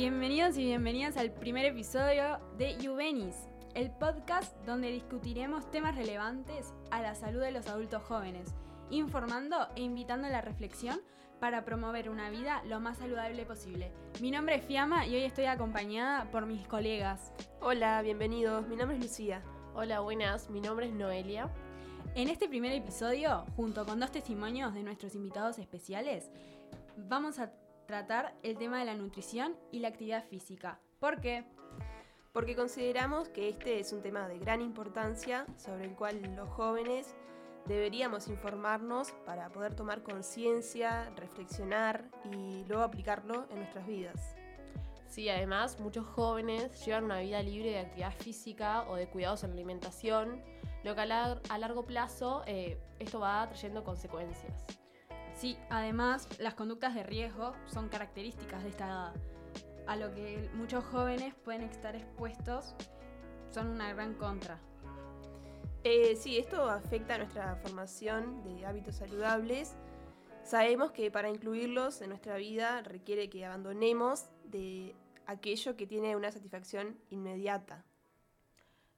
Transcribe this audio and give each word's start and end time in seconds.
Bienvenidos 0.00 0.56
y 0.56 0.64
bienvenidas 0.64 1.16
al 1.16 1.32
primer 1.32 1.64
episodio 1.64 2.38
de 2.56 2.76
Juvenis, 2.80 3.34
el 3.74 3.90
podcast 3.90 4.54
donde 4.64 4.92
discutiremos 4.92 5.68
temas 5.72 5.96
relevantes 5.96 6.72
a 6.92 7.02
la 7.02 7.16
salud 7.16 7.40
de 7.40 7.50
los 7.50 7.66
adultos 7.66 8.04
jóvenes, 8.04 8.54
informando 8.90 9.56
e 9.74 9.82
invitando 9.82 10.28
a 10.28 10.30
la 10.30 10.40
reflexión 10.40 11.00
para 11.40 11.64
promover 11.64 12.10
una 12.10 12.30
vida 12.30 12.62
lo 12.66 12.78
más 12.78 12.98
saludable 12.98 13.44
posible. 13.44 13.90
Mi 14.20 14.30
nombre 14.30 14.54
es 14.54 14.64
Fiamma 14.64 15.04
y 15.04 15.16
hoy 15.16 15.24
estoy 15.24 15.46
acompañada 15.46 16.30
por 16.30 16.46
mis 16.46 16.64
colegas. 16.68 17.32
Hola, 17.60 18.00
bienvenidos. 18.00 18.68
Mi 18.68 18.76
nombre 18.76 18.98
es 18.98 19.02
Lucía. 19.02 19.42
Hola, 19.74 19.98
buenas. 19.98 20.48
Mi 20.48 20.60
nombre 20.60 20.86
es 20.86 20.92
Noelia. 20.92 21.50
En 22.14 22.28
este 22.28 22.48
primer 22.48 22.70
episodio, 22.70 23.46
junto 23.56 23.84
con 23.84 23.98
dos 23.98 24.12
testimonios 24.12 24.74
de 24.74 24.84
nuestros 24.84 25.16
invitados 25.16 25.58
especiales, 25.58 26.30
vamos 26.96 27.40
a 27.40 27.50
tratar 27.88 28.34
el 28.42 28.58
tema 28.58 28.78
de 28.80 28.84
la 28.84 28.94
nutrición 28.94 29.56
y 29.72 29.78
la 29.78 29.88
actividad 29.88 30.22
física. 30.22 30.78
¿Por 31.00 31.22
qué? 31.22 31.46
Porque 32.34 32.54
consideramos 32.54 33.30
que 33.30 33.48
este 33.48 33.80
es 33.80 33.94
un 33.94 34.02
tema 34.02 34.28
de 34.28 34.38
gran 34.38 34.60
importancia 34.60 35.46
sobre 35.56 35.86
el 35.86 35.96
cual 35.96 36.20
los 36.36 36.50
jóvenes 36.50 37.16
deberíamos 37.64 38.28
informarnos 38.28 39.12
para 39.24 39.48
poder 39.48 39.74
tomar 39.74 40.02
conciencia, 40.02 41.10
reflexionar 41.16 42.10
y 42.30 42.62
luego 42.68 42.82
aplicarlo 42.82 43.46
en 43.48 43.56
nuestras 43.56 43.86
vidas. 43.86 44.36
Sí, 45.06 45.30
además 45.30 45.80
muchos 45.80 46.04
jóvenes 46.04 46.84
llevan 46.84 47.04
una 47.04 47.20
vida 47.20 47.42
libre 47.42 47.70
de 47.70 47.78
actividad 47.78 48.12
física 48.12 48.82
o 48.90 48.96
de 48.96 49.08
cuidados 49.08 49.44
en 49.44 49.50
la 49.50 49.54
alimentación, 49.54 50.42
lo 50.84 50.94
que 50.94 51.00
a, 51.00 51.58
largo 51.58 51.86
plazo 51.86 52.42
eh, 52.46 52.78
esto 52.98 53.18
va 53.18 53.48
trayendo 53.48 53.82
consecuencias. 53.82 54.66
Sí, 55.38 55.56
además 55.70 56.28
las 56.40 56.54
conductas 56.54 56.96
de 56.96 57.04
riesgo 57.04 57.54
son 57.66 57.88
características 57.88 58.64
de 58.64 58.70
esta 58.70 58.86
edad, 58.86 59.14
a 59.86 59.94
lo 59.94 60.12
que 60.12 60.50
muchos 60.54 60.84
jóvenes 60.86 61.32
pueden 61.44 61.62
estar 61.62 61.94
expuestos, 61.94 62.74
son 63.50 63.68
una 63.68 63.92
gran 63.92 64.14
contra. 64.14 64.58
Eh, 65.84 66.16
sí, 66.16 66.38
esto 66.38 66.68
afecta 66.68 67.14
a 67.14 67.18
nuestra 67.18 67.54
formación 67.54 68.42
de 68.42 68.66
hábitos 68.66 68.96
saludables. 68.96 69.76
Sabemos 70.42 70.90
que 70.90 71.08
para 71.12 71.30
incluirlos 71.30 72.02
en 72.02 72.08
nuestra 72.08 72.36
vida 72.36 72.82
requiere 72.82 73.30
que 73.30 73.44
abandonemos 73.46 74.30
de 74.42 74.96
aquello 75.26 75.76
que 75.76 75.86
tiene 75.86 76.16
una 76.16 76.32
satisfacción 76.32 76.98
inmediata. 77.10 77.84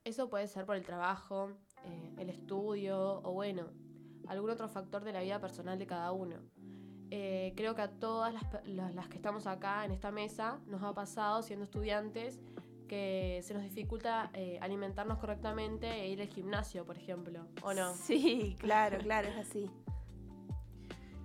Eso 0.05 0.31
puede 0.31 0.49
ser 0.49 0.65
por 0.65 0.77
el 0.77 0.87
trabajo, 0.87 1.51
eh, 1.85 2.15
el 2.17 2.31
estudio 2.31 3.21
o 3.25 3.33
bueno, 3.33 3.67
algún 4.27 4.51
otro 4.51 4.69
factor 4.69 5.05
de 5.05 5.13
la 5.13 5.21
vida 5.21 5.41
personal 5.41 5.79
de 5.79 5.87
cada 5.87 6.13
uno. 6.13 6.37
Eh, 7.11 7.53
creo 7.57 7.75
que 7.75 7.83
a 7.83 7.91
todas 7.91 8.33
las, 8.65 9.09
que 9.09 9.17
estamos 9.17 9.47
acá 9.47 9.85
en 9.85 9.91
esta 9.91 10.13
mesa 10.13 10.61
nos 10.67 10.83
ha 10.83 10.95
pasado 10.95 11.43
siendo 11.43 11.65
estudiantes 11.65 12.41
que 12.87 13.41
se 13.43 13.55
nos 13.55 13.63
dificulta 13.63 14.31
eh, 14.33 14.59
alimentarnos 14.61 15.19
correctamente 15.19 15.89
e 15.89 16.09
ir 16.09 16.21
al 16.21 16.29
gimnasio, 16.29 16.85
por 16.85 16.97
ejemplo, 16.97 17.47
¿o 17.63 17.73
no? 17.73 17.95
Sí, 17.95 18.57
claro, 18.59 18.99
claro, 18.99 19.29
es 19.29 19.37
así. 19.37 19.71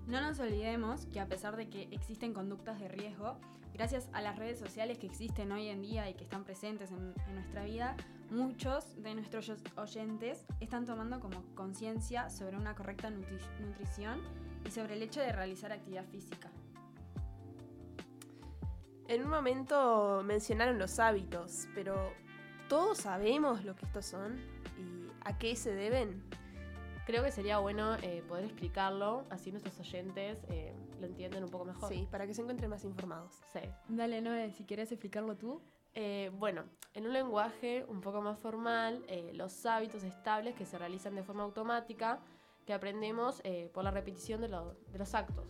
No 0.07 0.21
nos 0.21 0.39
olvidemos 0.39 1.07
que 1.07 1.19
a 1.19 1.27
pesar 1.27 1.55
de 1.55 1.67
que 1.67 1.87
existen 1.91 2.33
conductas 2.33 2.79
de 2.79 2.87
riesgo, 2.87 3.37
gracias 3.73 4.07
a 4.13 4.21
las 4.21 4.37
redes 4.37 4.59
sociales 4.59 4.99
que 4.99 5.07
existen 5.07 5.51
hoy 5.51 5.67
en 5.67 5.81
día 5.81 6.07
y 6.09 6.13
que 6.13 6.23
están 6.23 6.43
presentes 6.43 6.91
en, 6.91 7.13
nuestra 7.33 7.63
vida, 7.63 7.95
muchos 8.29 9.01
de 9.01 9.15
nuestros 9.15 9.51
oyentes 9.75 10.45
están 10.59 10.85
tomando 10.85 11.19
como 11.19 11.43
conciencia 11.55 12.29
sobre 12.29 12.57
una 12.57 12.75
correcta 12.75 13.09
nutrición 13.09 14.21
y 14.65 14.71
sobre 14.71 14.95
el 14.95 15.03
hecho 15.03 15.21
de 15.21 15.31
realizar 15.31 15.71
actividad 15.71 16.05
física. 16.05 16.49
En 19.07 19.23
un 19.23 19.29
momento 19.29 20.23
mencionaron 20.25 20.79
los 20.79 20.97
hábitos, 20.99 21.67
pero 21.75 22.11
¿todos 22.67 22.97
sabemos 22.97 23.63
lo 23.63 23.75
que 23.75 23.85
estos 23.85 24.05
son 24.05 24.39
y 24.79 25.07
a 25.23 25.37
qué 25.37 25.55
se 25.55 25.73
deben? 25.73 26.23
Creo 27.05 27.23
que 27.23 27.31
sería 27.31 27.59
bueno 27.59 27.95
eh, 28.01 28.23
poder 28.27 28.45
explicarlo, 28.45 29.25
así 29.29 29.51
nuestros 29.51 29.79
oyentes 29.79 30.39
eh, 30.49 30.73
lo 30.99 31.05
entienden 31.05 31.43
un 31.43 31.51
poco 31.51 31.65
mejor. 31.65 31.87
Sí, 31.93 32.07
para 32.09 32.25
que 32.25 32.33
se 32.33 32.41
encuentren 32.41 32.67
más 32.67 32.83
informados. 32.83 33.31
Sí. 33.53 33.59
Dale, 33.89 34.21
Noé, 34.21 34.51
si 34.53 34.63
quieres 34.63 34.91
explicarlo 34.91 35.37
tú. 35.37 35.61
Eh, 35.95 36.29
bueno, 36.37 36.63
en 36.93 37.07
un 37.07 37.13
lenguaje 37.13 37.85
un 37.87 38.01
poco 38.01 38.21
más 38.21 38.37
formal, 38.39 39.03
los 39.33 39.65
hábitos 39.65 40.03
estables 40.03 40.55
que 40.55 40.65
se 40.65 40.77
realizan 40.77 41.15
de 41.15 41.23
forma 41.23 41.43
automática, 41.43 42.19
que 42.65 42.73
aprendemos 42.73 43.41
por 43.73 43.83
la 43.83 43.91
repetición 43.91 44.41
de, 44.41 44.47
de, 44.47 44.97
los 44.97 45.13
actos. 45.13 45.45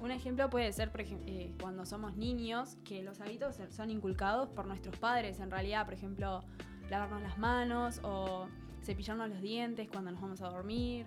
Un 0.00 0.10
ejemplo 0.10 0.50
puede 0.50 0.72
ser, 0.72 0.90
por 0.90 1.00
ejemplo, 1.00 1.32
cuando 1.60 1.86
somos 1.86 2.16
niños, 2.16 2.76
que 2.84 3.02
los 3.02 3.20
hábitos 3.20 3.56
son 3.70 3.90
inculcados 3.90 4.48
por 4.50 4.66
nuestros 4.66 4.96
padres, 4.98 5.40
en 5.40 5.50
realidad, 5.50 5.84
por 5.84 5.94
ejemplo, 5.94 6.42
lavarnos 6.90 7.22
las 7.22 7.38
manos 7.38 8.00
o 8.02 8.48
cepillarnos 8.82 9.28
los 9.28 9.40
dientes 9.40 9.88
cuando 9.90 10.10
nos 10.12 10.20
vamos 10.20 10.40
a 10.42 10.48
dormir. 10.48 11.06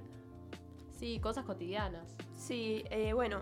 Sí, 0.92 1.20
cosas 1.20 1.46
cotidianas. 1.46 2.16
Sí, 2.36 2.84
eh, 2.90 3.14
bueno, 3.14 3.42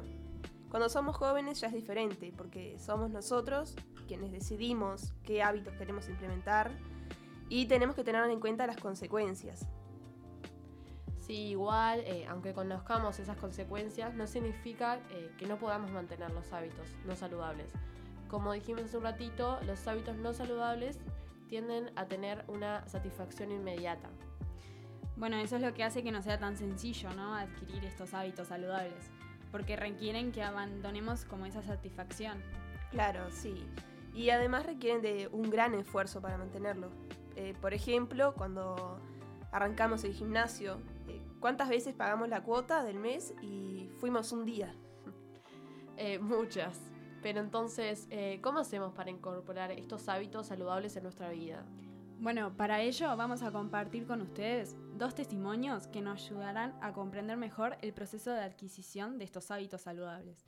cuando 0.70 0.90
somos 0.90 1.16
jóvenes 1.16 1.60
ya 1.60 1.68
es 1.68 1.74
diferente, 1.74 2.32
porque 2.38 2.78
somos 2.78 3.10
nosotros 3.10 3.76
quienes 4.08 4.32
decidimos 4.32 5.14
qué 5.24 5.44
hábitos 5.44 5.76
queremos 5.76 6.10
implementar 6.10 6.72
y 7.50 7.68
tenemos 7.68 7.96
que 7.96 8.04
tener 8.04 8.24
en 8.30 8.40
cuenta 8.40 8.66
las 8.66 8.78
consecuencias. 8.78 9.68
Sí, 11.20 11.50
igual, 11.50 12.00
eh, 12.06 12.26
aunque 12.30 12.54
conozcamos 12.54 13.20
esas 13.20 13.38
consecuencias, 13.38 14.14
no 14.16 14.28
significa 14.28 15.00
eh, 15.12 15.30
que 15.38 15.46
no 15.46 15.58
podamos 15.58 15.92
mantener 15.92 16.32
los 16.32 16.52
hábitos 16.54 16.88
no 17.06 17.16
saludables. 17.16 17.68
Como 18.30 18.54
dijimos 18.54 18.84
hace 18.84 18.98
un 18.98 19.04
ratito, 19.04 19.60
los 19.66 19.86
hábitos 19.88 20.16
no 20.16 20.34
saludables 20.34 20.98
tienden 21.50 21.92
a 21.96 22.06
tener 22.06 22.46
una 22.48 22.88
satisfacción 22.88 23.52
inmediata. 23.52 24.10
Bueno, 25.18 25.38
eso 25.38 25.56
es 25.56 25.62
lo 25.62 25.74
que 25.74 25.84
hace 25.84 26.04
que 26.04 26.12
no 26.12 26.22
sea 26.22 26.40
tan 26.40 26.56
sencillo, 26.56 27.12
¿no? 27.14 27.36
Adquirir 27.36 27.84
estos 27.84 28.14
hábitos 28.14 28.50
saludables, 28.50 29.10
porque 29.52 29.76
requieren 29.76 30.32
que 30.32 30.44
abandonemos 30.44 31.26
como 31.26 31.46
esa 31.46 31.64
satisfacción. 31.64 32.42
Claro, 32.92 33.30
sí. 33.32 33.66
Y 34.18 34.32
además 34.32 34.66
requieren 34.66 35.04
de 35.04 35.30
un 35.32 35.52
gran 35.52 35.76
esfuerzo 35.76 36.22
para 36.22 36.40
mantenerlo. 36.40 36.90
Eh, 37.36 37.54
por 37.62 37.76
ejemplo, 37.76 38.34
cuando 38.34 39.00
arrancamos 39.52 40.04
el 40.06 40.14
gimnasio, 40.14 40.80
eh, 41.08 41.22
¿cuántas 41.40 41.70
veces 41.70 41.94
pagamos 41.94 42.28
la 42.28 42.42
cuota 42.42 42.84
del 42.84 42.98
mes 42.98 43.36
y 43.44 43.92
fuimos 44.00 44.32
un 44.32 44.46
día? 44.46 44.74
Eh, 46.00 46.20
muchas. 46.20 46.80
Pero 47.24 47.40
entonces, 47.40 48.06
eh, 48.12 48.40
¿cómo 48.44 48.60
hacemos 48.60 48.94
para 48.94 49.10
incorporar 49.10 49.72
estos 49.72 50.08
hábitos 50.10 50.46
saludables 50.46 50.96
en 50.96 51.02
nuestra 51.02 51.30
vida? 51.32 51.66
Bueno, 52.20 52.56
para 52.56 52.82
ello 52.82 53.18
vamos 53.18 53.42
a 53.42 53.52
compartir 53.52 54.06
con 54.06 54.22
ustedes 54.22 54.76
dos 54.96 55.16
testimonios 55.16 55.88
que 55.88 56.02
nos 56.02 56.24
ayudarán 56.24 56.76
a 56.82 56.94
comprender 56.94 57.36
mejor 57.38 57.78
el 57.82 57.94
proceso 57.94 58.32
de 58.32 58.42
adquisición 58.42 59.18
de 59.18 59.26
estos 59.26 59.50
hábitos 59.50 59.82
saludables, 59.82 60.46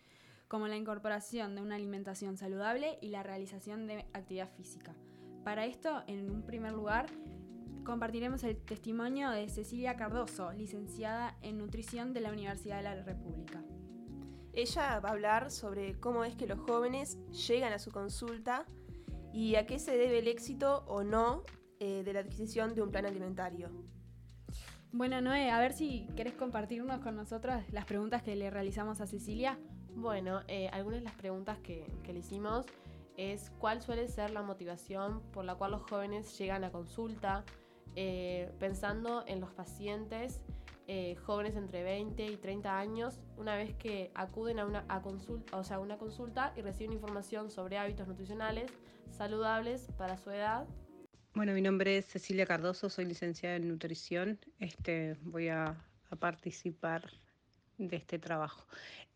como 0.50 0.68
la 0.68 0.76
incorporación 0.76 1.56
de 1.56 1.62
una 1.62 1.76
alimentación 1.76 2.36
saludable 2.36 2.98
y 3.02 3.10
la 3.10 3.24
realización 3.24 3.88
de 3.88 4.06
actividad 4.14 4.50
física. 4.50 4.96
Para 5.46 5.66
esto, 5.66 6.04
en 6.08 6.30
un 6.30 6.42
primer 6.42 6.74
lugar, 6.74 7.06
compartiremos 7.86 8.44
el 8.44 8.58
testimonio 8.58 9.30
de 9.30 9.48
Cecilia 9.48 9.96
Cardoso, 9.96 10.52
licenciada 10.52 11.38
en 11.44 11.60
nutrición 11.60 12.14
de 12.14 12.22
la 12.22 12.32
Universidad 12.32 12.78
de 12.78 12.84
la 12.84 12.96
República. 12.96 13.64
Ella 14.54 15.00
va 15.00 15.10
a 15.10 15.12
hablar 15.12 15.52
sobre 15.52 16.00
cómo 16.00 16.26
es 16.26 16.36
que 16.36 16.48
los 16.48 16.60
jóvenes 16.60 17.20
llegan 17.48 17.72
a 17.72 17.80
su 17.80 17.92
consulta 17.92 18.66
y 19.32 19.56
a 19.56 19.68
qué 19.68 19.78
se 19.78 19.98
debe 19.98 20.20
el 20.20 20.28
éxito 20.28 20.84
o 20.88 21.04
no 21.04 21.44
eh, 21.80 22.02
de 22.04 22.12
la 22.12 22.22
adquisición 22.22 22.74
de 22.74 22.82
un 22.82 22.90
plan 22.90 23.06
alimentario. 23.06 23.70
Bueno, 24.92 25.22
Noé, 25.22 25.52
a 25.52 25.60
ver 25.60 25.74
si 25.74 26.08
querés 26.16 26.34
compartirnos 26.34 27.02
con 27.02 27.16
nosotros 27.16 27.62
las 27.72 27.86
preguntas 27.86 28.24
que 28.24 28.36
le 28.36 28.50
realizamos 28.50 29.00
a 29.02 29.06
Cecilia. 29.06 29.60
Bueno, 30.00 30.44
eh, 30.48 30.70
algunas 30.72 31.00
de 31.00 31.04
las 31.04 31.16
preguntas 31.16 31.58
que, 31.60 31.86
le 32.08 32.20
hicimos 32.20 32.66
es 33.18 33.52
cuál 33.60 33.82
suele 33.82 34.08
ser 34.08 34.32
la 34.32 34.42
motivación 34.42 35.22
por 35.34 35.44
la 35.44 35.56
cual 35.56 35.72
los 35.72 35.82
jóvenes 35.82 36.38
llegan 36.38 36.64
a 36.64 36.72
consulta, 36.72 37.44
eh, 37.98 38.50
pensando 38.60 39.26
en 39.28 39.42
los 39.42 39.52
pacientes 39.52 40.40
eh, 40.88 41.16
jóvenes 41.18 41.58
entre 41.58 41.84
20 41.84 42.26
y 42.28 42.38
30 42.38 42.80
años, 42.80 43.20
una 43.36 43.58
vez 43.58 43.76
que 43.76 44.10
acuden 44.16 44.60
a 44.60 44.66
una, 44.66 44.86
consulta, 45.02 45.58
o 45.58 45.66
sea, 45.66 45.80
una 45.80 45.98
consulta 45.98 46.54
y 46.56 46.62
reciben 46.62 46.94
información 46.94 47.52
sobre 47.52 47.78
hábitos 47.78 48.08
nutricionales 48.08 48.72
saludables 49.12 49.90
para 49.98 50.18
su 50.18 50.32
edad. 50.32 50.66
Bueno, 51.36 51.52
mi 51.52 51.62
nombre 51.62 51.98
es 51.98 52.06
Cecilia 52.06 52.46
Cardoso, 52.46 52.90
soy 52.90 53.04
licenciada 53.04 53.58
en 53.58 53.68
nutrición. 53.68 54.40
Este, 54.60 55.18
voy 55.24 55.50
a, 55.50 55.78
participar 56.20 57.04
de 57.80 57.96
este 57.96 58.20
trabajo. 58.20 58.66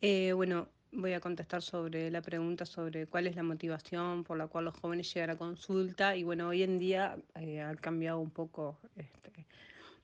Eh, 0.02 0.34
bueno, 0.34 0.68
voy 0.92 1.14
a 1.14 1.20
contestar 1.20 1.62
sobre 1.62 2.10
la 2.10 2.22
pregunta 2.22 2.66
sobre 2.66 3.06
cuál 3.08 3.28
es 3.28 3.36
la 3.36 3.44
motivación 3.44 4.24
por 4.24 4.38
la 4.38 4.48
cual 4.48 4.66
los 4.66 4.76
jóvenes 4.76 5.14
llegan 5.14 5.32
a 5.32 5.38
consulta. 5.38 6.16
Y 6.16 6.24
bueno, 6.24 6.48
hoy 6.48 6.64
en 6.64 6.80
día 6.80 7.18
eh, 7.36 7.62
ha 7.62 7.76
cambiado 7.76 8.20
un 8.20 8.32
poco 8.32 8.80
este, 8.96 9.46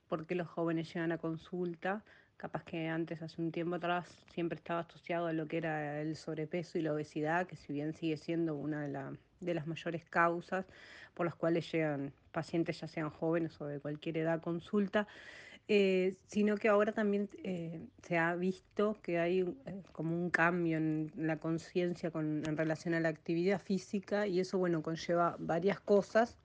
por 0.08 0.26
qué 0.26 0.34
los 0.34 0.46
jóvenes 0.46 0.92
llegan 0.92 1.12
a 1.12 1.18
consulta. 1.18 2.04
Capaz 2.36 2.64
que 2.64 2.88
antes, 2.88 3.20
hace 3.20 3.42
un 3.42 3.52
tiempo 3.52 3.76
atrás, 3.76 4.08
siempre 4.32 4.56
estaba 4.56 4.80
asociado 4.80 5.26
a 5.26 5.32
lo 5.32 5.46
que 5.46 5.58
era 5.58 6.00
el 6.00 6.16
sobrepeso 6.16 6.78
y 6.78 6.82
la 6.82 6.94
obesidad, 6.94 7.46
que 7.46 7.56
si 7.56 7.72
bien 7.72 7.92
sigue 7.92 8.16
siendo 8.16 8.54
una 8.54 8.86
de, 8.86 9.18
de 9.40 9.54
las 9.54 9.66
mayores 9.66 10.04
causas 10.06 10.64
por 11.12 11.26
las 11.26 11.34
cuales 11.34 11.70
llegan 11.70 12.12
pacientes, 12.32 12.80
ya 12.80 12.88
sean 12.88 13.10
jóvenes 13.10 13.60
o 13.60 13.66
de 13.66 13.80
cualquier 13.80 14.18
edad, 14.18 14.34
a 14.34 14.40
consulta. 14.40 15.06
Eh, 15.68 16.16
sino 16.26 16.56
que 16.56 16.68
ahora 16.68 16.90
también 16.90 17.28
eh, 17.44 17.86
se 18.02 18.18
ha 18.18 18.34
visto 18.34 18.98
que 19.02 19.20
hay 19.20 19.40
eh, 19.40 19.82
como 19.92 20.16
un 20.16 20.28
cambio 20.30 20.76
en 20.76 21.12
la 21.16 21.36
conciencia 21.36 22.10
en 22.12 22.56
relación 22.56 22.94
a 22.94 23.00
la 23.00 23.08
actividad 23.08 23.60
física 23.60 24.26
y 24.26 24.40
eso, 24.40 24.58
bueno, 24.58 24.82
conlleva 24.82 25.36
varias 25.38 25.78
cosas. 25.78 26.38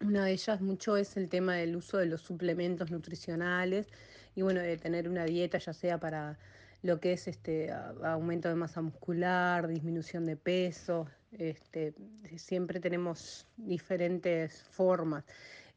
Una 0.00 0.24
de 0.24 0.32
ellas 0.32 0.60
mucho 0.60 0.96
es 0.96 1.16
el 1.16 1.28
tema 1.28 1.54
del 1.54 1.76
uso 1.76 1.98
de 1.98 2.06
los 2.06 2.22
suplementos 2.22 2.90
nutricionales 2.90 3.86
y, 4.34 4.42
bueno, 4.42 4.60
de 4.60 4.76
tener 4.78 5.08
una 5.08 5.24
dieta 5.24 5.58
ya 5.58 5.72
sea 5.72 6.00
para 6.00 6.36
lo 6.82 6.98
que 6.98 7.12
es 7.12 7.28
este 7.28 7.70
aumento 8.02 8.48
de 8.48 8.56
masa 8.56 8.82
muscular, 8.82 9.68
disminución 9.68 10.26
de 10.26 10.36
peso, 10.36 11.06
este, 11.38 11.94
siempre 12.36 12.80
tenemos 12.80 13.46
diferentes 13.56 14.62
formas. 14.64 15.24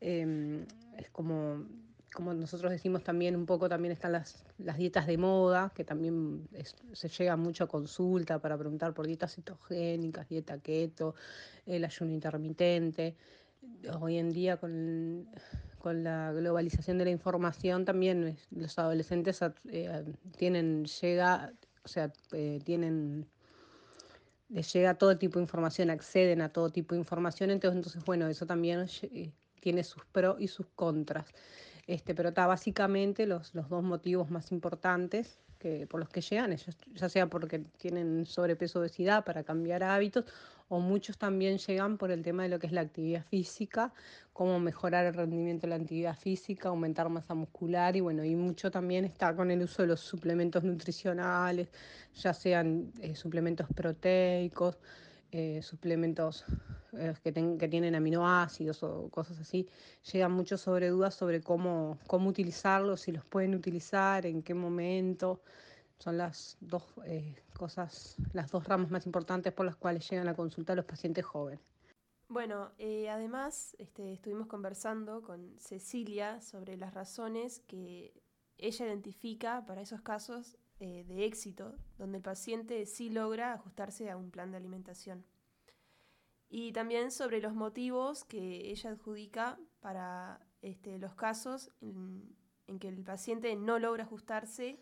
Em, 0.01 0.65
es 0.97 1.09
como 1.11 1.65
como 2.17 2.33
nosotros 2.33 2.71
decimos 2.71 3.03
también, 3.03 3.35
un 3.35 3.45
poco 3.45 3.69
también 3.69 3.91
están 3.91 4.13
las, 4.13 4.43
dietas 4.57 5.05
de 5.05 5.19
moda, 5.19 5.71
que 5.75 5.83
también 5.83 6.49
se 6.91 7.09
llega 7.09 7.37
mucho 7.37 7.65
a 7.65 7.67
consulta 7.67 8.39
para 8.39 8.57
preguntar 8.57 8.95
por 8.95 9.05
dietas 9.05 9.35
cetogénicas, 9.35 10.27
dieta 10.27 10.57
keto, 10.57 11.13
el 11.67 11.85
ayuno 11.85 12.11
intermitente. 12.11 13.15
Hoy 14.01 14.17
en 14.17 14.31
día 14.31 14.57
con, 14.57 15.27
la 15.83 16.33
globalización 16.33 16.97
de 16.97 17.05
la 17.05 17.11
información 17.11 17.85
también 17.85 18.35
los 18.49 18.79
adolescentes 18.79 19.39
eh, 19.69 20.03
tienen, 20.37 20.85
llega, 20.85 21.53
o 21.83 21.87
sea, 21.87 22.11
eh, 22.31 22.59
tienen 22.63 23.27
les 24.49 24.73
llega 24.73 24.97
todo 24.97 25.19
tipo 25.19 25.37
de 25.37 25.43
información, 25.43 25.91
acceden 25.91 26.41
a 26.41 26.49
todo 26.49 26.71
tipo 26.71 26.95
de 26.95 26.99
información, 26.99 27.51
entonces, 27.51 27.75
entonces 27.77 28.03
bueno, 28.05 28.27
eso 28.27 28.47
también 28.47 28.87
eh, 29.03 29.31
tiene 29.59 29.83
sus 29.83 30.03
pros 30.05 30.37
y 30.39 30.47
sus 30.47 30.65
contras. 30.75 31.27
Este, 31.87 32.13
pero 32.13 32.29
está 32.29 32.45
básicamente 32.45 33.25
los, 33.25 33.55
los 33.55 33.69
dos 33.69 33.81
motivos 33.81 34.29
más 34.29 34.51
importantes 34.51 35.39
que, 35.57 35.87
por 35.87 35.99
los 35.99 36.09
que 36.09 36.21
llegan, 36.21 36.55
ya 36.93 37.09
sea 37.09 37.27
porque 37.27 37.59
tienen 37.77 38.25
sobrepeso 38.25 38.79
obesidad 38.79 39.23
para 39.23 39.43
cambiar 39.43 39.83
hábitos, 39.83 40.25
o 40.69 40.79
muchos 40.79 41.17
también 41.17 41.57
llegan 41.57 41.97
por 41.97 42.11
el 42.11 42.23
tema 42.23 42.43
de 42.43 42.49
lo 42.49 42.59
que 42.59 42.67
es 42.67 42.73
la 42.73 42.81
actividad 42.81 43.23
física, 43.25 43.93
cómo 44.33 44.59
mejorar 44.59 45.05
el 45.05 45.13
rendimiento 45.13 45.61
de 45.61 45.69
la 45.69 45.75
actividad 45.77 46.15
física, 46.17 46.69
aumentar 46.69 47.09
masa 47.09 47.33
muscular 47.33 47.95
y 47.95 48.01
bueno, 48.01 48.23
y 48.23 48.35
mucho 48.35 48.69
también 48.69 49.05
está 49.05 49.35
con 49.35 49.49
el 49.49 49.63
uso 49.63 49.83
de 49.83 49.87
los 49.87 50.01
suplementos 50.01 50.63
nutricionales, 50.63 51.69
ya 52.15 52.33
sean 52.33 52.91
eh, 53.01 53.15
suplementos 53.15 53.67
proteicos, 53.73 54.77
eh, 55.31 55.61
suplementos 55.61 56.45
eh, 56.93 57.13
que, 57.21 57.31
tienen 57.31 57.95
aminoácidos 57.95 58.81
o 58.83 59.09
cosas 59.09 59.39
así, 59.39 59.67
llegan 60.11 60.31
mucho 60.31 60.57
sobre 60.57 60.87
dudas 60.87 61.15
sobre 61.15 61.41
cómo, 61.41 61.97
cómo 62.07 62.29
utilizarlos, 62.29 63.01
si 63.01 63.11
los 63.11 63.25
pueden 63.25 63.53
utilizar, 63.55 64.25
en 64.25 64.41
qué 64.41 64.53
momento. 64.53 65.41
Son 65.99 66.17
las 66.17 66.57
dos 66.61 66.83
eh, 67.05 67.35
cosas, 67.57 68.15
las 68.33 68.51
dos 68.51 68.65
ramas 68.65 68.91
más 68.91 69.05
importantes 69.05 69.51
por 69.51 69.65
las 69.65 69.75
cuales 69.75 70.09
llegan 70.09 70.27
a 70.27 70.35
consultar 70.35 70.77
los 70.77 70.85
pacientes 70.85 71.25
jóvenes. 71.25 71.59
Bueno, 72.29 72.71
además 73.09 73.75
este, 73.79 74.13
estuvimos 74.13 74.47
conversando 74.47 75.23
con 75.23 75.57
Cecilia 75.59 76.41
sobre 76.41 76.77
las 76.77 76.93
razones 76.93 77.61
que 77.67 78.13
ella 78.57 78.85
identifica 78.85 79.65
para 79.65 79.81
esos 79.81 80.01
casos 80.01 80.57
eh, 80.79 81.03
de 81.07 81.25
éxito, 81.25 81.75
donde 81.97 82.17
el 82.17 82.23
paciente 82.23 82.85
sí 82.85 83.09
logra 83.09 83.53
ajustarse 83.53 84.11
a 84.11 84.17
un 84.17 84.29
plan 84.29 84.51
de 84.51 84.57
alimentación. 84.57 85.25
Y 86.49 86.71
también 86.71 87.09
sobre 87.11 87.41
los 87.41 87.55
motivos 87.55 88.23
que 88.23 88.69
ella 88.69 88.91
adjudica 88.91 89.57
para 89.79 90.39
este, 90.61 90.99
los 90.99 91.15
casos 91.15 91.71
en, 91.81 92.35
que 92.79 92.89
el 92.89 93.03
paciente 93.03 93.55
no 93.55 93.79
logra 93.79 94.03
ajustarse 94.03 94.79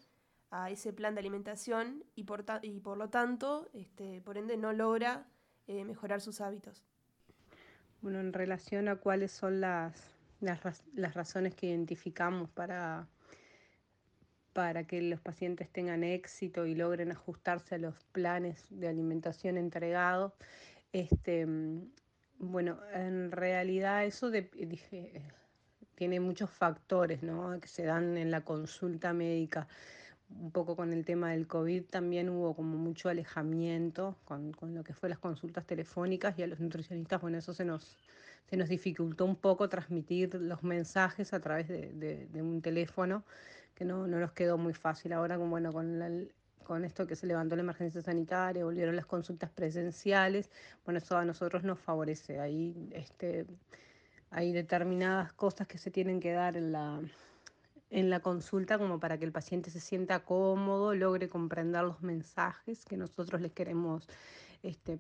a 0.52 0.70
ese 0.70 0.92
plan 0.92 1.16
de 1.16 1.22
alimentación 1.22 2.04
y 2.14 2.26
por, 2.26 2.44
y 2.62 2.82
por 2.82 2.98
lo 2.98 3.10
tanto, 3.10 3.70
este, 3.74 4.22
por 4.22 4.38
ende, 4.38 4.58
no 4.58 4.74
logra 4.74 5.28
eh, 5.68 5.86
mejorar 5.86 6.20
sus 6.20 6.42
hábitos. 6.42 6.84
Bueno, 8.02 8.20
en 8.20 8.34
relación 8.34 8.90
a 8.90 8.98
cuáles 8.98 9.32
son 9.32 9.62
las, 9.62 10.14
las 10.42 11.14
razones 11.14 11.56
que 11.56 11.68
identificamos 11.68 12.50
para 12.50 13.08
para 14.56 14.86
que 14.86 15.02
los 15.02 15.20
pacientes 15.20 15.68
tengan 15.70 16.06
éxito 16.06 16.66
y 16.66 16.76
logren 16.76 17.12
ajustarse 17.12 17.76
a 17.76 17.78
los 17.78 17.94
planes 18.14 18.66
de 18.70 18.88
alimentación 18.88 19.58
entregados. 19.58 20.32
Este, 20.94 21.46
bueno, 22.40 22.80
en 22.94 23.34
realidad 23.34 24.06
eso 24.06 24.32
tiene 25.96 26.22
muchos 26.22 26.50
factores 26.50 27.20
que 27.60 27.68
se 27.68 27.84
dan 27.84 28.18
en 28.18 28.32
la 28.32 28.46
consulta 28.46 29.12
médica. 29.12 29.68
Un 30.30 30.52
poco 30.52 30.78
con 30.78 30.94
el 30.94 31.04
tema 31.04 31.32
del 31.32 31.48
COVID 31.48 31.84
también 31.88 32.30
hubo 32.30 32.56
como 32.56 32.78
mucho 32.78 33.10
alejamiento 33.10 34.16
con, 34.24 34.56
lo 34.74 34.86
que 34.86 34.94
fue 34.94 35.10
las 35.10 35.20
consultas 35.20 35.66
telefónicas 35.66 36.40
y 36.40 36.44
a 36.44 36.48
los 36.48 36.62
nutricionistas, 36.62 37.20
bueno, 37.20 37.40
eso 37.40 37.54
se 37.54 37.66
nos, 37.66 37.98
se 38.50 38.56
nos 38.56 38.70
dificultó 38.70 39.26
un 39.26 39.36
poco 39.36 39.68
transmitir 39.68 40.34
los 40.36 40.64
mensajes 40.64 41.34
a 41.34 41.42
través 41.42 41.68
de 41.68 42.42
un 42.42 42.62
teléfono 42.62 43.26
que 43.76 43.86
no, 43.86 44.08
no 44.08 44.20
nos 44.20 44.32
quedó 44.32 44.58
muy 44.58 44.74
fácil. 44.74 45.14
Ahora, 45.14 45.38
con, 45.38 45.50
bueno, 45.50 45.72
con, 45.72 46.30
con 46.64 46.84
esto 46.84 47.06
que 47.06 47.16
se 47.16 47.28
levantó 47.28 47.56
la 47.56 47.62
emergencia 47.62 48.02
sanitaria, 48.02 48.66
volvieron 48.66 48.96
las 48.96 49.06
consultas 49.06 49.50
presenciales, 49.52 50.50
bueno, 50.84 50.98
eso 50.98 51.18
a 51.18 51.26
nosotros 51.26 51.64
nos 51.64 51.80
favorece. 51.80 52.40
Ahí 52.40 52.90
este, 52.92 53.46
hay 54.32 54.52
determinadas 54.52 55.32
cosas 55.34 55.68
que 55.68 55.78
se 55.78 55.92
tienen 55.92 56.20
que 56.20 56.32
dar 56.32 56.58
en 56.58 56.72
la, 56.72 57.02
en 57.90 58.10
la 58.10 58.20
consulta 58.20 58.78
como 58.78 59.00
para 59.00 59.18
que 59.18 59.26
el 59.26 59.32
paciente 59.32 59.70
se 59.70 59.80
sienta 59.80 60.20
cómodo, 60.20 60.94
logre 60.96 61.30
comprender 61.30 61.84
los 61.84 62.02
mensajes 62.02 62.84
que 62.84 62.98
nosotros 62.98 63.42
les 63.42 63.54
queremos 63.54 64.08
este, 64.64 65.00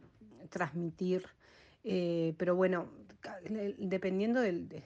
transmitir. 0.49 1.25
Eh, 1.83 2.33
pero 2.37 2.55
bueno, 2.55 2.87
dependiendo 3.77 4.41
del, 4.41 4.83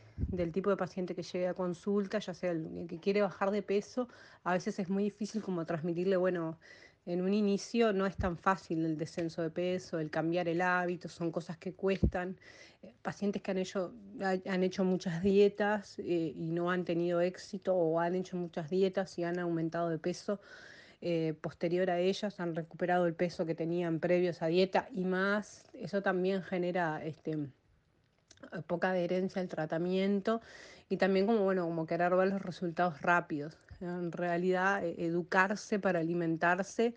tipo 0.51 0.69
de 0.69 0.77
paciente 0.77 1.15
que 1.15 1.23
llegue 1.23 1.47
a 1.47 1.53
consulta, 1.53 2.19
ya 2.19 2.33
sea 2.33 2.51
el, 2.51 2.85
que 2.87 2.99
quiere 2.99 3.21
bajar 3.21 3.51
de 3.51 3.61
peso, 3.61 4.07
a 4.43 4.53
veces 4.53 4.79
es 4.79 4.89
muy 4.89 5.03
difícil 5.03 5.41
como 5.41 5.65
transmitirle, 5.65 6.17
bueno, 6.17 6.57
en 7.05 7.21
un 7.21 7.33
inicio 7.33 7.93
no 7.93 8.05
es 8.05 8.15
tan 8.17 8.37
fácil 8.37 8.85
el 8.85 8.97
descenso 8.97 9.41
de 9.41 9.49
peso, 9.49 9.99
el 9.99 10.09
cambiar 10.09 10.47
el 10.47 10.61
hábito, 10.61 11.09
son 11.09 11.31
cosas 11.31 11.57
que 11.57 11.73
cuestan. 11.73 12.37
Eh, 12.83 12.93
pacientes 13.01 13.41
que 13.41 13.51
han 13.51 13.57
hecho, 13.57 13.93
han 14.21 14.63
hecho 14.63 14.83
muchas 14.83 15.23
dietas 15.23 15.97
eh, 15.99 16.33
y 16.35 16.51
no 16.51 16.69
han 16.69 16.85
tenido 16.85 17.19
éxito 17.21 17.73
o 17.75 17.99
han 17.99 18.15
hecho 18.15 18.37
muchas 18.37 18.69
dietas 18.69 19.17
y 19.17 19.23
han 19.23 19.39
aumentado 19.39 19.89
de 19.89 19.97
peso. 19.97 20.39
Eh, 21.01 21.33
posterior 21.41 21.89
a 21.89 21.99
ellas 21.99 22.39
han 22.41 22.55
recuperado 22.55 23.05
el 23.07 23.13
peso 23.13 23.45
que 23.45 23.55
tenían 23.55 23.99
previo 23.99 24.29
a 24.29 24.31
esa 24.31 24.47
dieta 24.47 24.89
y 24.91 25.05
más, 25.05 25.63
eso 25.73 26.01
también 26.01 26.43
genera 26.43 27.03
este, 27.05 27.37
poca 28.67 28.91
adherencia 28.91 29.41
al 29.41 29.47
tratamiento 29.47 30.41
y 30.89 30.97
también 30.97 31.27
como, 31.27 31.43
bueno, 31.43 31.65
como 31.65 31.85
querer 31.85 32.15
ver 32.15 32.29
los 32.29 32.41
resultados 32.41 33.01
rápidos. 33.01 33.57
En 33.81 34.11
realidad, 34.11 34.83
e-, 34.83 35.05
educarse 35.05 35.79
para 35.79 35.99
alimentarse 35.99 36.95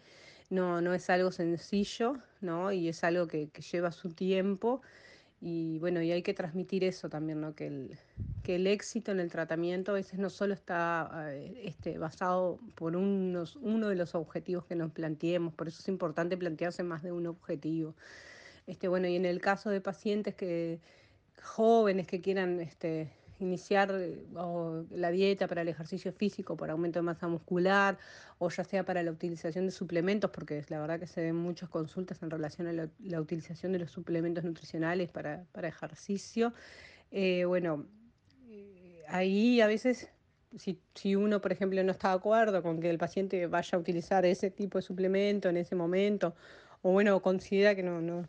no, 0.51 0.81
no 0.81 0.93
es 0.95 1.09
algo 1.11 1.33
sencillo, 1.33 2.19
¿no? 2.41 2.73
Y 2.73 2.89
es 2.89 3.05
algo 3.05 3.27
que, 3.27 3.49
lleva 3.73 3.93
su 3.93 4.11
tiempo. 4.11 4.83
Y 5.41 5.79
bueno, 5.79 6.03
y 6.03 6.13
hay 6.13 6.23
que 6.23 6.35
transmitir 6.35 6.85
eso 6.85 7.09
también, 7.09 7.41
¿no? 7.41 7.55
Que 7.55 7.67
el, 7.67 7.99
que 8.43 8.57
el 8.57 8.67
éxito 8.67 9.13
en 9.13 9.21
el 9.21 9.31
tratamiento 9.31 9.93
a 9.93 9.95
veces 9.95 10.19
no 10.19 10.31
solo 10.31 10.55
está 10.55 11.11
eh, 11.31 11.63
este, 11.65 11.99
basado 11.99 12.61
por 12.75 12.97
unos, 12.97 13.57
uno 13.57 13.89
de 13.89 13.97
los 13.97 14.15
objetivos 14.15 14.67
que 14.67 14.77
nos 14.77 14.93
planteemos, 14.93 15.55
por 15.55 15.69
eso 15.69 15.81
es 15.81 15.89
importante 15.89 16.37
plantearse 16.37 16.83
más 16.83 17.03
de 17.03 17.13
un 17.13 17.27
objetivo. 17.27 17.95
Este, 18.67 18.89
bueno, 18.89 19.09
y 19.09 19.17
en 19.17 19.25
el 19.25 19.41
caso 19.41 19.71
de 19.71 19.81
pacientes 19.81 20.35
que, 20.35 20.81
jóvenes 21.41 22.07
que 22.07 22.21
quieran 22.21 22.61
este, 22.61 23.11
iniciar 23.43 23.91
eh, 23.93 24.25
la 24.91 25.11
dieta 25.11 25.47
para 25.47 25.63
el 25.63 25.69
ejercicio 25.69 26.13
físico, 26.13 26.57
para 26.57 26.73
aumento 26.73 26.99
de 26.99 27.03
masa 27.03 27.29
muscular, 27.29 27.99
o 28.39 28.49
ya 28.49 28.65
sea 28.65 28.85
para 28.85 29.03
la 29.03 29.11
utilización 29.11 29.67
de 29.67 29.73
suplementos, 29.73 30.31
porque 30.31 30.65
la 30.69 30.81
verdad 30.81 30.99
que 30.99 31.07
se 31.07 31.21
ven 31.23 31.37
muchas 31.37 31.69
consultas 31.69 32.23
en 32.23 32.31
relación 32.31 32.67
a 32.69 32.73
la, 32.73 33.21
utilización 33.21 33.73
de 33.73 33.81
los 33.81 33.91
suplementos 33.91 34.45
nutricionales 34.45 35.11
para, 35.11 35.45
ejercicio. 35.63 36.55
Eh, 37.11 37.45
bueno, 37.45 37.87
eh, 38.49 39.03
ahí 39.09 39.61
a 39.61 39.67
veces, 39.67 40.09
si, 40.57 40.81
si, 40.95 41.17
uno, 41.17 41.41
por 41.41 41.53
ejemplo, 41.53 41.83
no 41.83 41.93
está 41.93 42.09
de 42.09 42.15
acuerdo 42.15 42.63
con 42.63 42.81
que 42.81 42.91
el 42.91 42.99
paciente 42.99 43.47
vaya 43.47 43.77
a 43.77 43.81
utilizar 43.81 44.25
ese 44.25 44.51
tipo 44.51 44.79
de 44.79 44.83
suplemento 44.83 45.49
en 45.49 45.57
ese 45.57 45.75
momento, 45.75 46.35
o 46.83 46.93
bueno, 46.93 47.21
considera 47.21 47.75
que 47.75 47.83
no 47.83 48.27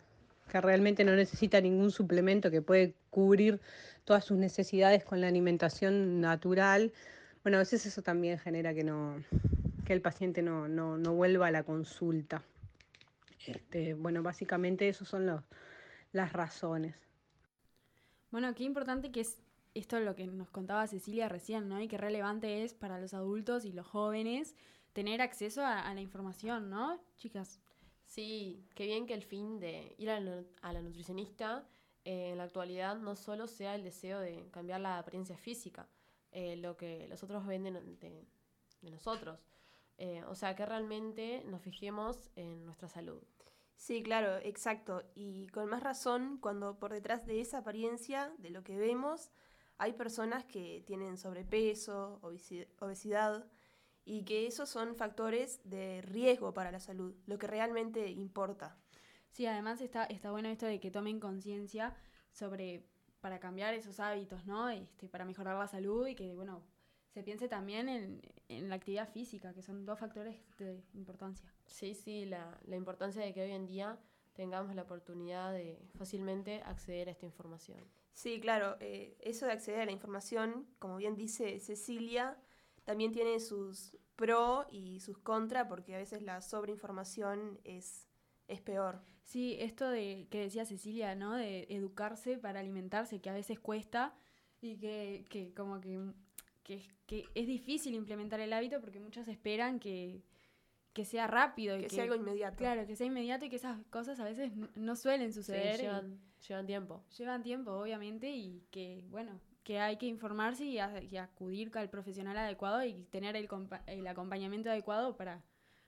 que 0.50 0.62
realmente 0.62 1.04
no 1.04 1.16
necesita 1.16 1.60
ningún 1.62 1.92
suplemento, 1.92 2.52
que 2.52 2.62
puede 2.62 2.94
cubrir 3.10 3.60
todas 4.06 4.26
sus 4.26 4.38
necesidades 4.38 5.04
con 5.04 5.22
la 5.22 5.28
alimentación 5.28 6.22
natural. 6.22 6.92
Bueno, 7.44 7.58
a 7.58 7.62
veces 7.62 7.86
eso 7.86 8.02
también 8.02 8.40
genera 8.40 8.74
que, 8.74 8.84
no, 8.84 9.16
que 9.86 9.94
el 9.94 10.02
paciente 10.02 10.42
no, 10.42 10.98
vuelva 11.14 11.48
a 11.48 11.52
la 11.52 11.64
consulta. 11.64 12.44
Este, 13.46 13.94
bueno, 13.94 14.24
básicamente 14.24 14.88
esos 14.88 15.08
son 15.08 15.26
los, 15.26 15.42
las 16.12 16.32
razones. 16.32 16.96
Bueno, 18.32 18.54
qué 18.56 18.64
importante 18.64 19.12
que 19.12 19.22
es 19.22 19.38
esto 19.74 20.00
lo 20.00 20.16
que 20.16 20.28
nos 20.28 20.50
contaba 20.50 20.88
Cecilia 20.88 21.30
recién, 21.30 21.68
¿no? 21.68 21.82
Y 21.82 21.88
qué 21.88 21.98
relevante 21.98 22.64
es 22.64 22.74
para 22.74 23.00
los 23.00 23.14
adultos 23.14 23.66
y 23.66 23.72
los 23.72 23.88
jóvenes 23.88 24.56
tener 24.94 25.22
acceso 25.22 25.66
a, 25.66 25.92
la 25.94 26.02
información, 26.02 26.70
¿no, 26.70 27.00
chicas? 27.18 27.60
Sí, 28.14 28.64
qué 28.76 28.86
bien 28.86 29.08
que 29.08 29.16
el 29.16 29.24
fin 29.24 29.60
de 29.60 29.96
ir 29.98 30.12
a 30.12 30.20
la, 30.20 30.82
nutricionista 30.84 31.68
eh, 32.06 32.30
en 32.30 32.38
la 32.38 32.44
actualidad 32.44 32.96
no 32.96 33.16
solo 33.16 33.48
sea 33.48 33.74
el 33.74 33.84
deseo 33.84 34.20
de 34.20 34.52
cambiar 34.52 34.82
la 34.82 35.00
apariencia 35.00 35.36
física, 35.36 35.90
eh, 36.32 36.56
lo 36.58 36.78
que 36.78 37.08
los 37.08 37.24
otros 37.24 37.44
venden 37.48 37.74
de, 38.00 38.28
nosotros. 38.84 39.40
Eh, 39.98 40.24
o 40.26 40.36
sea, 40.36 40.56
que 40.56 40.64
realmente 40.64 41.44
nos 41.48 41.64
fijemos 41.64 42.30
en 42.36 42.64
nuestra 42.66 42.88
salud. 42.88 43.24
Sí, 43.76 44.04
claro, 44.04 44.38
exacto. 44.44 45.02
Y 45.16 45.48
con 45.48 45.68
más 45.68 45.82
razón 45.82 46.38
cuando 46.40 46.78
por 46.78 46.94
detrás 46.94 47.26
de 47.26 47.42
esa 47.42 47.60
apariencia, 47.60 48.32
de 48.38 48.52
lo 48.52 48.64
que 48.64 48.78
vemos, 48.78 49.32
hay 49.80 49.94
personas 49.94 50.46
que 50.46 50.84
tienen 50.86 51.18
sobrepeso, 51.18 52.20
obesidad, 52.22 53.48
y 54.06 54.26
que 54.26 54.48
esos 54.48 54.70
son 54.70 54.96
factores 54.96 55.62
de 55.64 56.02
riesgo 56.02 56.54
para 56.54 56.72
la 56.72 56.80
salud, 56.80 57.16
lo 57.26 57.38
que 57.38 57.48
realmente 57.48 58.10
importa. 58.10 58.78
Sí, 59.30 59.46
además 59.46 59.82
está, 59.82 60.06
está 60.06 60.32
bueno 60.32 60.50
esto 60.50 60.66
de 60.66 60.80
que 60.80 60.92
tomen 60.92 61.20
conciencia 61.20 61.96
sobre, 62.32 62.86
para 63.22 63.40
cambiar 63.40 63.74
esos 63.74 64.00
hábitos, 64.00 64.46
¿no? 64.46 64.70
Este, 64.70 65.10
para 65.10 65.26
mejorar 65.26 65.58
la 65.58 65.68
salud 65.68 66.06
y 66.08 66.16
que, 66.16 66.34
bueno, 66.36 66.64
se 67.10 67.24
piense 67.24 67.48
también 67.48 67.90
en, 67.90 68.22
en 68.48 68.70
la 68.70 68.76
actividad 68.76 69.10
física, 69.10 69.54
que 69.54 69.62
son 69.62 69.86
dos 69.86 70.00
factores 70.00 70.36
de 70.58 70.84
importancia. 70.94 71.52
Sí, 71.66 71.94
sí, 71.94 72.26
la, 72.26 72.60
la 72.66 72.76
importancia 72.76 73.22
de 73.22 73.34
que 73.34 73.44
hoy 73.44 73.52
en 73.52 73.66
día 73.66 74.00
tengamos 74.34 74.76
la 74.76 74.82
oportunidad 74.82 75.54
de 75.54 75.80
fácilmente 75.96 76.62
acceder 76.64 77.08
a 77.08 77.12
esta 77.12 77.26
información. 77.26 77.80
Sí, 78.14 78.40
claro, 78.40 78.78
eh, 78.80 79.16
eso 79.20 79.46
de 79.46 79.54
acceder 79.54 79.82
a 79.82 79.86
la 79.86 79.92
información, 79.92 80.68
como 80.80 80.98
bien 80.98 81.16
dice 81.16 81.60
Cecilia, 81.60 82.38
también 82.84 83.12
tiene 83.12 83.40
sus 83.40 83.98
pro 84.16 84.68
y 84.72 85.00
sus 85.00 85.18
contra, 85.18 85.68
porque 85.68 85.96
a 85.96 85.98
veces 85.98 86.22
la 86.22 86.42
sobreinformación 86.42 87.60
es, 87.64 88.08
es 88.48 88.62
peor. 88.62 89.02
Sí, 89.24 89.56
esto 89.60 89.90
de 89.90 90.28
que 90.30 90.42
decía 90.42 90.66
Cecilia, 90.66 91.16
¿no? 91.16 91.36
De 91.36 91.66
educarse 91.70 92.38
para 92.38 92.60
alimentarse, 92.60 93.22
que 93.22 93.30
a 93.30 93.34
veces 93.34 93.60
cuesta 93.60 94.14
y 94.62 94.78
que, 94.78 95.26
que 95.30 95.54
como 95.54 95.80
que, 95.82 96.00
que, 96.64 96.88
que 97.06 97.26
es 97.34 97.48
difícil 97.48 97.96
implementar 97.96 98.40
el 98.40 98.54
hábito 98.54 98.80
porque 98.82 99.00
muchos 99.00 99.28
esperan 99.28 99.80
que, 99.80 100.24
que 100.94 101.06
sea 101.06 101.28
rápido. 101.28 101.78
Que, 101.78 101.90
sea 101.90 102.04
algo 102.04 102.16
inmediato. 102.16 102.58
Claro, 102.58 102.86
que 102.86 102.96
sea 102.96 103.08
inmediato 103.08 103.46
y 103.46 103.50
que 103.50 103.56
esas 103.56 103.84
cosas 103.88 104.20
a 104.20 104.26
veces 104.26 104.52
no 104.76 104.96
suelen 104.96 105.34
suceder. 105.34 105.80
llevan, 105.80 106.20
llevan, 106.48 106.68
tiempo. 106.68 107.04
Llevan 107.18 107.44
tiempo, 107.44 107.72
obviamente, 107.72 108.30
y 108.30 108.64
que, 108.72 109.04
bueno, 109.10 109.40
que 109.64 109.80
hay 109.80 109.98
que 109.98 110.06
informarse 110.06 110.66
y, 110.66 110.80
acudir 110.80 111.72
al 111.76 111.90
profesional 111.90 112.38
adecuado 112.38 112.84
y 112.84 113.06
tener 113.06 113.36
el, 113.36 113.48
el 113.88 114.08
acompañamiento 114.08 114.70
adecuado 114.70 115.16
para 115.16 115.44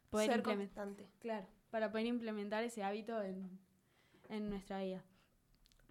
poder 0.09 0.37
implementar. 0.37 0.87
Claro, 1.19 1.47
para 1.69 1.91
poder 1.91 2.05
implementar 2.07 2.63
ese 2.63 2.83
hábito 2.83 3.21
en, 3.21 3.59
en 4.29 4.49
nuestra 4.49 4.81
vida. 4.81 5.03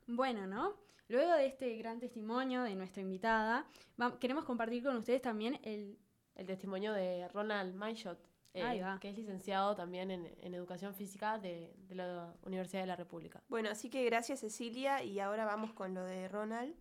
Bueno, 0.06 0.46
¿no? 0.46 0.76
Luego 1.08 1.32
de 1.32 1.46
este 1.46 1.76
gran 1.76 1.98
testimonio 1.98 2.62
de 2.62 2.74
nuestra 2.74 3.02
invitada, 3.02 3.66
queremos 4.20 4.44
compartir 4.44 4.82
con 4.82 4.96
ustedes 4.96 5.20
también 5.20 5.60
el, 5.62 5.98
el 6.34 6.46
testimonio 6.46 6.92
de 6.92 7.28
Ronald 7.28 7.74
Mayshot 7.74 8.34
eh, 8.54 8.84
que 9.00 9.10
es 9.10 9.16
licenciado 9.16 9.74
también 9.74 10.12
en, 10.12 10.54
Educación 10.54 10.94
Física 10.94 11.38
de, 11.38 11.74
la 11.90 12.32
Universidad 12.42 12.82
de 12.82 12.86
la 12.86 12.94
República. 12.94 13.42
Bueno, 13.48 13.68
así 13.68 13.90
que 13.90 14.04
gracias 14.04 14.40
Cecilia 14.40 15.02
y 15.02 15.18
ahora 15.18 15.44
vamos 15.44 15.72
con 15.72 15.92
lo 15.92 16.04
de 16.04 16.28
Ronald. 16.28 16.76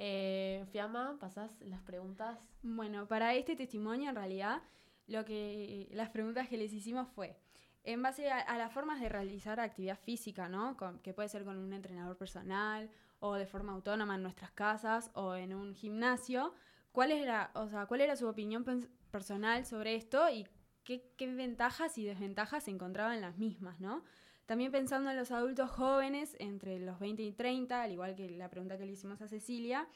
Eh, 0.00 0.64
Fiamma, 0.70 1.16
pasás 1.18 1.50
las 1.60 1.82
preguntas. 1.82 2.38
Bueno, 2.62 3.08
para 3.08 3.34
este 3.34 3.56
testimonio 3.56 4.10
en 4.10 4.14
realidad 4.14 4.62
lo 5.08 5.24
que 5.24 5.88
las 5.90 6.10
preguntas 6.10 6.48
que 6.48 6.56
les 6.56 6.72
hicimos 6.72 7.08
fue 7.08 7.36
en 7.82 8.00
base 8.00 8.30
a, 8.30 8.58
las 8.58 8.72
formas 8.72 9.00
de 9.00 9.08
realizar 9.08 9.58
actividad 9.58 9.98
física, 9.98 10.48
¿no? 10.48 10.76
que 11.02 11.14
puede 11.14 11.28
ser 11.28 11.44
con 11.44 11.56
un 11.56 11.72
entrenador 11.72 12.16
personal 12.16 12.88
o 13.18 13.34
de 13.34 13.46
forma 13.46 13.72
autónoma 13.72 14.14
en 14.14 14.22
nuestras 14.22 14.52
casas 14.52 15.10
o 15.14 15.34
en 15.34 15.52
un 15.52 15.74
gimnasio. 15.74 16.54
¿Cuál 16.92 17.10
era, 17.10 17.50
o 17.54 17.68
sea, 17.68 17.86
cuál 17.86 18.02
era 18.02 18.14
su 18.14 18.28
opinión 18.28 18.64
personal 19.10 19.64
sobre 19.66 19.96
esto 19.96 20.28
y 20.30 20.46
qué, 20.84 21.02
ventajas 21.34 21.98
y 21.98 22.04
desventajas 22.04 22.64
se 22.64 22.70
encontraban 22.70 23.20
las 23.20 23.36
mismas, 23.36 23.80
¿no? 23.80 24.04
También 24.48 24.72
pensando 24.72 25.10
en 25.10 25.18
los 25.18 25.30
adultos 25.30 25.70
jóvenes 25.70 26.34
entre 26.38 26.78
los 26.78 26.98
20 26.98 27.22
y 27.22 27.32
30, 27.32 27.82
al 27.82 27.92
igual 27.92 28.14
que 28.14 28.30
la 28.30 28.48
pregunta 28.48 28.78
que 28.78 28.86
le 28.86 28.92
hicimos 28.92 29.20
a 29.20 29.28
Cecilia, 29.28 29.86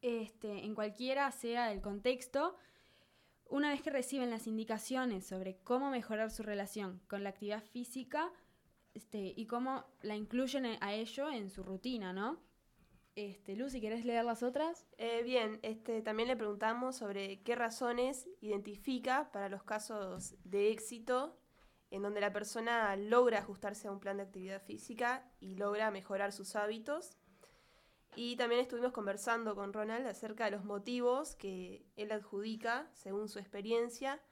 este, 0.00 0.64
en 0.64 0.74
cualquiera 0.74 1.30
sea 1.32 1.70
el 1.70 1.82
contexto, 1.82 2.56
una 3.50 3.68
vez 3.68 3.82
que 3.82 3.90
reciben 3.90 4.30
las 4.30 4.46
indicaciones 4.46 5.26
sobre 5.26 5.58
cómo 5.58 5.90
mejorar 5.90 6.30
su 6.30 6.42
relación 6.42 7.02
con 7.08 7.24
la 7.24 7.28
actividad 7.28 7.62
física 7.62 8.32
este, 8.94 9.34
y 9.36 9.44
cómo 9.44 9.84
la 10.00 10.16
incluyen 10.16 10.78
a 10.80 10.94
ello 10.94 11.30
en 11.30 11.50
su 11.50 11.62
rutina, 11.62 12.14
¿no? 12.14 12.40
Este, 13.16 13.54
Lucy, 13.54 13.82
¿querés 13.82 14.06
leer 14.06 14.24
las 14.24 14.42
otras? 14.42 14.86
Eh, 14.96 15.22
bien, 15.24 15.60
este, 15.60 16.00
también 16.00 16.28
le 16.30 16.38
preguntamos 16.38 16.96
sobre 16.96 17.42
qué 17.42 17.54
razones 17.54 18.30
identifica 18.40 19.30
para 19.30 19.50
los 19.50 19.62
casos 19.62 20.36
de 20.42 20.70
éxito 20.70 21.36
en 21.92 22.02
donde 22.02 22.22
la 22.22 22.32
persona 22.32 22.96
logra 22.96 23.40
ajustarse 23.40 23.86
a 23.86 23.92
un 23.92 24.00
plan 24.00 24.16
de 24.16 24.22
actividad 24.22 24.62
física 24.62 25.30
y 25.40 25.56
logra 25.56 25.90
mejorar 25.90 26.32
sus 26.32 26.56
hábitos. 26.56 27.18
Y 28.16 28.36
también 28.36 28.62
estuvimos 28.62 28.92
conversando 28.92 29.54
con 29.54 29.74
Ronald 29.74 30.06
acerca 30.06 30.46
de 30.46 30.52
los 30.52 30.64
motivos 30.64 31.36
que 31.36 31.84
él 31.96 32.10
adjudica, 32.10 32.88
según 32.94 33.28
su 33.28 33.38
experiencia, 33.38 34.22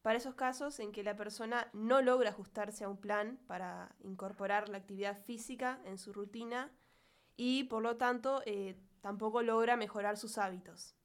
para 0.00 0.16
esos 0.16 0.34
casos 0.34 0.80
en 0.80 0.92
que 0.92 1.02
la 1.02 1.14
persona 1.14 1.68
no 1.74 2.00
logra 2.00 2.30
ajustarse 2.30 2.84
a 2.84 2.88
un 2.88 2.96
plan 2.96 3.38
para 3.46 3.94
incorporar 4.00 4.70
la 4.70 4.78
actividad 4.78 5.22
física 5.22 5.78
en 5.84 5.98
su 5.98 6.14
rutina 6.14 6.72
y 7.36 7.64
por 7.64 7.82
lo 7.82 7.98
tanto 7.98 8.42
eh, 8.46 8.76
tampoco 9.02 9.42
logra 9.42 9.76
mejorar 9.76 10.16
sus 10.16 10.38
hábitos. 10.38 10.96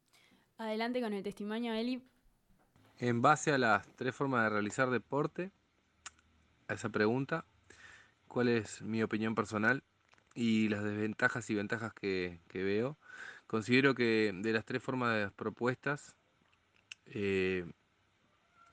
Adelante 0.57 1.01
con 1.01 1.12
el 1.12 1.24
testimonio, 1.24 1.74
Eli. 1.74 2.01
En 3.00 3.22
base 3.22 3.51
a 3.51 3.57
las 3.57 3.86
tres 3.98 4.15
formas 4.15 4.43
de 4.43 4.50
realizar 4.50 4.89
deporte, 4.89 5.51
a 6.67 6.74
esa 6.74 6.89
pregunta, 6.89 7.45
¿cuál 8.27 8.50
es 8.50 8.81
mi 8.81 9.03
opinión 9.03 9.36
personal 9.36 9.84
y 10.34 10.69
las 10.69 10.84
desventajas 10.84 11.50
y 11.50 11.55
ventajas 11.55 11.93
que, 11.93 12.39
veo? 12.53 12.98
Considero 13.48 13.95
que 13.95 14.31
de 14.34 14.53
las 14.53 14.65
tres 14.65 14.81
formas 14.84 15.31
propuestas, 15.34 16.15
eh, 17.07 17.65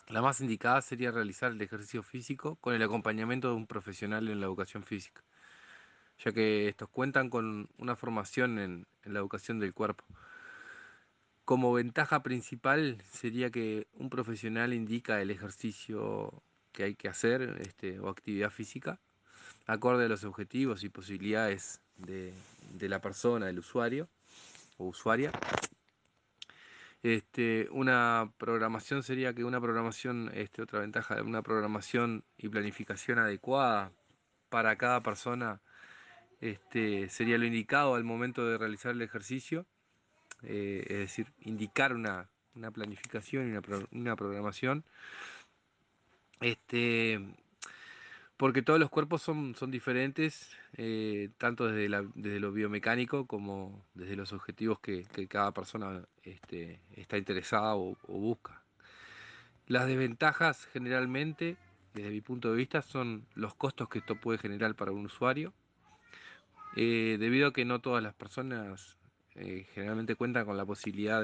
la 0.08 0.22
más 0.22 0.40
indicada 0.40 0.82
sería 0.82 1.10
realizar 1.10 1.52
el 1.52 1.62
ejercicio 1.62 2.02
físico 2.02 2.56
con 2.56 2.74
el 2.74 2.82
acompañamiento 2.82 3.48
de 3.48 3.54
un 3.54 3.66
profesional 3.66 4.28
en 4.28 4.40
la 4.40 4.46
educación 4.46 4.82
física 4.84 5.22
ya 6.24 6.32
que 6.32 6.68
estos 6.68 6.88
cuentan 6.88 7.30
con 7.30 7.68
una 7.78 7.96
formación 7.96 8.58
en, 8.58 8.86
la 9.04 9.18
educación 9.18 9.58
del 9.58 9.74
cuerpo. 9.74 10.04
Como 11.44 11.72
ventaja 11.72 12.22
principal 12.22 12.98
sería 13.10 13.50
que 13.50 13.88
un 13.94 14.10
profesional 14.10 14.72
indica 14.72 15.20
el 15.20 15.30
ejercicio 15.30 16.42
que 16.72 16.84
hay 16.84 16.94
que 16.94 17.08
hacer 17.08 17.60
este, 17.60 18.00
o 18.00 18.08
actividad 18.08 18.50
física, 18.50 18.98
acorde 19.66 20.06
a 20.06 20.08
los 20.08 20.24
objetivos 20.24 20.84
y 20.84 20.88
posibilidades 20.88 21.80
de, 21.96 22.32
la 22.80 23.00
persona, 23.00 23.46
del 23.46 23.58
usuario 23.58 24.08
o 24.78 24.86
usuaria. 24.86 25.32
Este, 27.02 27.68
una 27.70 28.32
programación 28.38 29.02
sería 29.02 29.34
que 29.34 29.44
una 29.44 29.60
programación, 29.60 30.30
este, 30.34 30.62
otra 30.62 30.80
ventaja 30.80 31.16
de 31.16 31.22
una 31.22 31.42
programación 31.42 32.24
y 32.38 32.48
planificación 32.48 33.18
adecuada 33.18 33.92
para 34.48 34.76
cada 34.76 35.02
persona 35.02 35.60
este, 36.42 37.08
sería 37.08 37.38
lo 37.38 37.46
indicado 37.46 37.94
al 37.94 38.04
momento 38.04 38.46
de 38.46 38.58
realizar 38.58 38.92
el 38.92 39.02
ejercicio, 39.02 39.64
eh, 40.42 40.84
es 40.88 40.98
decir, 40.98 41.32
indicar 41.40 41.94
una, 41.94 42.28
planificación 42.72 43.48
y 43.48 43.96
una, 43.96 44.16
programación. 44.16 44.84
Este, 46.42 47.20
porque 48.36 48.62
todos 48.62 48.80
los 48.80 48.90
cuerpos 48.90 49.22
son, 49.22 49.54
son 49.54 49.70
diferentes, 49.70 50.50
eh, 50.76 51.30
tanto 51.38 51.66
desde, 51.68 51.88
lo 52.40 52.52
biomecánico 52.52 53.26
como 53.26 53.84
desde 53.94 54.16
los 54.16 54.32
objetivos 54.32 54.80
que, 54.80 55.06
cada 55.28 55.52
persona 55.52 56.04
este, 56.24 56.80
está 56.96 57.16
interesada 57.16 57.76
o, 57.76 57.96
o, 58.08 58.18
busca. 58.18 58.62
Las 59.66 59.86
desventajas 59.86 60.66
generalmente, 60.72 61.56
desde 61.94 62.10
mi 62.10 62.20
punto 62.20 62.50
de 62.50 62.56
vista, 62.56 62.82
son 62.82 63.24
los 63.34 63.54
costos 63.54 63.88
que 63.88 64.00
esto 64.00 64.16
puede 64.16 64.38
generar 64.38 64.74
para 64.74 64.90
un 64.92 65.06
usuario, 65.06 65.54
eh, 66.74 67.16
debido 67.20 67.48
a 67.48 67.52
que 67.52 67.64
no 67.64 67.80
todas 67.80 68.02
las 68.02 68.14
personas 68.14 68.96
eh, 69.34 69.66
generalmente 69.74 70.16
cuentan 70.16 70.46
con 70.46 70.56
la 70.56 70.64
posibilidad 70.64 71.22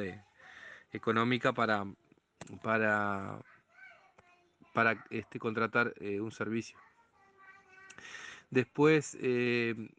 económica 0.92 1.52
para, 1.52 1.86
para, 2.62 3.40
para 4.78 5.04
este, 5.10 5.40
contratar 5.40 5.92
eh, 5.98 6.20
un 6.20 6.30
servicio. 6.30 6.78
Después, 8.48 9.18
en 9.20 9.90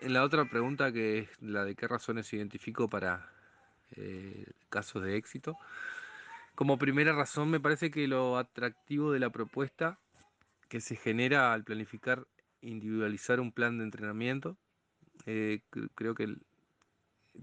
la 0.00 0.22
otra 0.22 0.44
pregunta, 0.44 0.92
que 0.92 1.20
es 1.20 1.28
la 1.40 1.64
de 1.64 1.74
qué 1.74 1.88
razones 1.88 2.30
identifico 2.34 2.90
para 2.90 3.26
eh, 3.96 4.44
casos 4.68 5.02
de 5.02 5.16
éxito, 5.16 5.56
como 6.54 6.76
primera 6.76 7.14
razón 7.14 7.48
me 7.48 7.58
parece 7.58 7.90
que 7.90 8.06
lo 8.06 8.36
atractivo 8.36 9.12
de 9.12 9.18
la 9.18 9.30
propuesta 9.30 9.98
que 10.68 10.82
se 10.82 10.96
genera 10.96 11.54
al 11.54 11.64
planificar 11.64 12.26
individualizar 12.60 13.40
un 13.40 13.50
plan 13.50 13.78
de 13.78 13.84
entrenamiento, 13.84 14.58
eh, 15.24 15.62
creo 15.94 16.14
que 16.14 16.36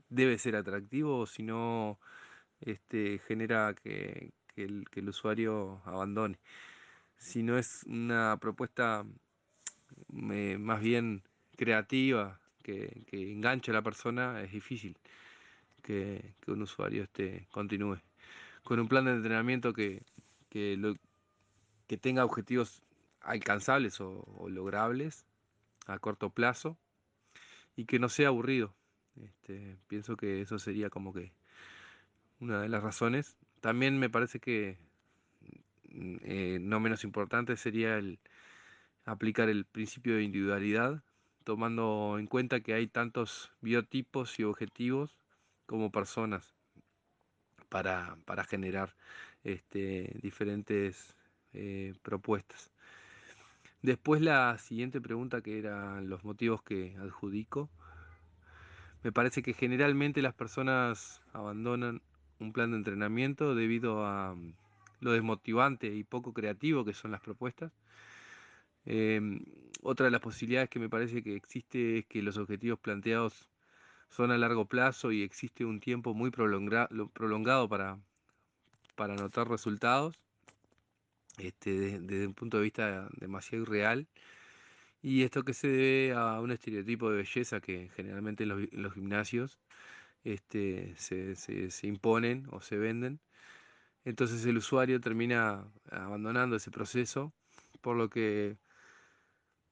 debe 0.10 0.38
ser 0.38 0.56
atractivo, 0.56 1.26
si 1.26 1.42
no 1.42 1.98
este, 2.62 3.20
genera 3.28 3.74
que, 3.74 4.34
el, 4.56 5.10
usuario 5.10 5.82
abandone. 5.86 6.38
Si 7.18 7.44
no 7.44 7.58
es 7.58 7.84
una 7.88 8.38
propuesta 8.40 9.06
más 10.10 10.82
bien 10.82 11.24
creativa, 11.56 12.40
que, 12.66 13.06
enganche 13.12 13.72
a 13.72 13.76
la 13.76 13.82
persona, 13.82 14.42
es 14.42 14.52
difícil 14.52 14.98
que, 15.82 16.34
un 16.48 16.64
usuario 16.64 17.04
este, 17.04 17.48
continúe. 17.52 18.00
Con 18.64 18.80
un 18.80 18.88
plan 18.88 19.06
de 19.06 19.12
entrenamiento 19.12 19.74
que, 19.74 20.04
que, 20.50 20.78
tenga 22.02 22.26
objetivos 22.26 22.82
alcanzables 23.22 24.02
o, 24.02 24.48
logrables 24.50 25.26
a 25.86 26.00
corto 26.00 26.32
plazo 26.32 26.78
y 27.76 27.86
que 27.86 28.00
no 28.00 28.10
sea 28.10 28.30
aburrido. 28.30 28.74
Este, 29.16 29.78
pienso 29.88 30.18
que 30.18 30.42
eso 30.42 30.58
sería 30.60 30.90
como 30.90 31.14
que 31.14 31.32
una 32.40 32.62
de 32.62 32.70
las 32.70 32.82
razones. 32.82 33.38
También 33.62 34.00
me 34.00 34.10
parece 34.10 34.40
que 34.40 34.78
eh, 36.24 36.60
no 36.62 36.80
menos 36.80 37.04
importante 37.04 37.58
sería 37.58 37.98
el 37.98 38.20
aplicar 39.06 39.50
el 39.50 39.66
principio 39.66 40.16
de 40.16 40.24
individualidad, 40.24 41.04
tomando 41.44 42.18
en 42.20 42.28
cuenta 42.28 42.62
que 42.62 42.74
hay 42.74 42.88
tantos 42.88 43.52
biotipos 43.62 44.40
y 44.40 44.44
objetivos 44.44 45.16
como 45.66 45.92
personas 45.92 46.56
para, 47.70 48.44
generar 48.48 48.96
este, 49.44 50.18
diferentes 50.22 51.16
eh, 51.54 51.94
propuestas. 52.02 52.72
Después 53.82 54.22
la 54.22 54.58
siguiente 54.58 55.00
pregunta 55.00 55.42
que 55.42 55.60
eran 55.60 56.10
los 56.10 56.24
motivos 56.24 56.64
que 56.64 56.96
adjudico. 57.00 57.70
Me 59.04 59.12
parece 59.12 59.44
que 59.44 59.54
generalmente 59.54 60.24
las 60.24 60.34
personas 60.34 61.22
abandonan 61.34 62.02
un 62.40 62.52
plan 62.52 62.72
de 62.72 62.78
entrenamiento 62.78 63.54
debido 63.54 64.04
a 64.06 64.34
mm, 64.34 64.54
lo 65.06 65.14
desmotivante 65.14 65.88
y 65.88 66.04
poco 66.04 66.34
creativo 66.34 66.84
que 66.86 66.94
son 66.94 67.12
las 67.12 67.22
propuestas. 67.22 67.72
Em, 68.86 69.44
otra 69.82 70.06
de 70.06 70.12
las 70.12 70.22
posibilidades 70.22 70.70
que 70.70 70.80
me 70.80 70.90
parece 70.90 71.24
que 71.24 71.36
existe 71.36 72.00
es 72.00 72.06
que 72.06 72.22
los 72.22 72.38
objetivos 72.38 72.80
planteados 72.80 73.50
son 74.10 74.32
a 74.32 74.38
largo 74.38 74.66
plazo 74.66 75.12
y 75.12 75.24
existe 75.24 75.66
un 75.66 75.80
tiempo 75.80 76.14
muy 76.14 76.32
prolongado 76.32 77.70
para, 77.70 78.00
para 78.96 79.16
notar 79.16 79.50
resultados 79.50 80.16
este, 81.38 82.00
desde, 82.00 82.28
un 82.28 82.34
punto 82.34 82.58
de 82.58 82.64
vista 82.64 83.10
demasiado 83.18 83.64
irreal. 83.64 84.08
Y 85.02 85.24
esto 85.24 85.44
que 85.44 85.54
se 85.54 85.68
debe 85.68 86.14
a 86.14 86.42
un 86.42 86.52
estereotipo 86.52 87.12
de 87.12 87.18
belleza 87.18 87.62
que 87.62 87.90
generalmente 87.96 88.44
en 88.44 88.50
los, 88.82 88.94
gimnasios 88.94 89.60
este, 90.24 90.96
se, 90.98 91.88
imponen 91.88 92.48
o 92.52 92.62
se 92.62 92.78
venden. 92.78 93.20
Entonces 94.06 94.46
el 94.46 94.58
usuario 94.58 95.02
termina 95.02 95.66
abandonando 95.92 96.56
ese 96.56 96.72
proceso, 96.72 97.34
por 97.82 97.98
lo 97.98 98.10
que, 98.10 98.58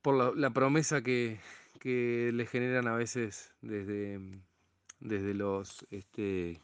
por 0.02 0.36
la, 0.36 0.50
promesa 0.52 1.02
que, 1.02 1.40
le 1.84 2.46
generan 2.46 2.88
a 2.88 2.96
veces 2.96 3.54
desde, 3.62 4.20
desde 5.00 5.34
los 5.34 5.86
este, 5.92 6.62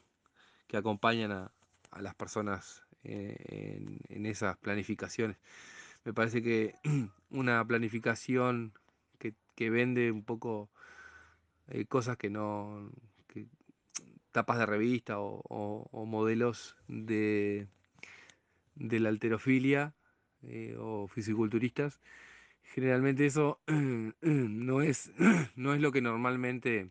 que 0.68 0.78
acompañan 0.78 1.32
a, 1.32 1.52
a 1.92 2.02
las 2.02 2.16
personas 2.16 2.84
eh, 3.04 3.98
en, 4.10 4.26
esas 4.26 4.58
planificaciones. 4.58 5.38
Me 6.04 6.14
parece 6.14 6.42
que 6.42 6.76
una 7.30 7.66
planificación 7.66 8.74
que, 9.18 9.70
vende 9.70 10.10
un 10.10 10.24
poco 10.24 10.70
eh, 11.68 11.86
cosas 11.86 12.16
que 12.16 12.30
no, 12.30 12.90
tapas 14.32 14.60
de 14.60 14.66
revista 14.66 15.16
o, 15.20 16.06
modelos 16.06 16.78
de, 16.88 17.68
de 18.76 19.00
la 19.00 19.10
alterofilia 19.10 19.94
eh, 20.44 20.76
o 20.80 21.08
fisiculturistas, 21.08 22.00
generalmente 22.64 23.26
eso 23.26 23.60
no 24.22 24.82
es, 24.82 25.12
no 25.56 25.74
es 25.74 25.82
lo 25.82 25.92
que 25.92 26.02
normalmente, 26.02 26.90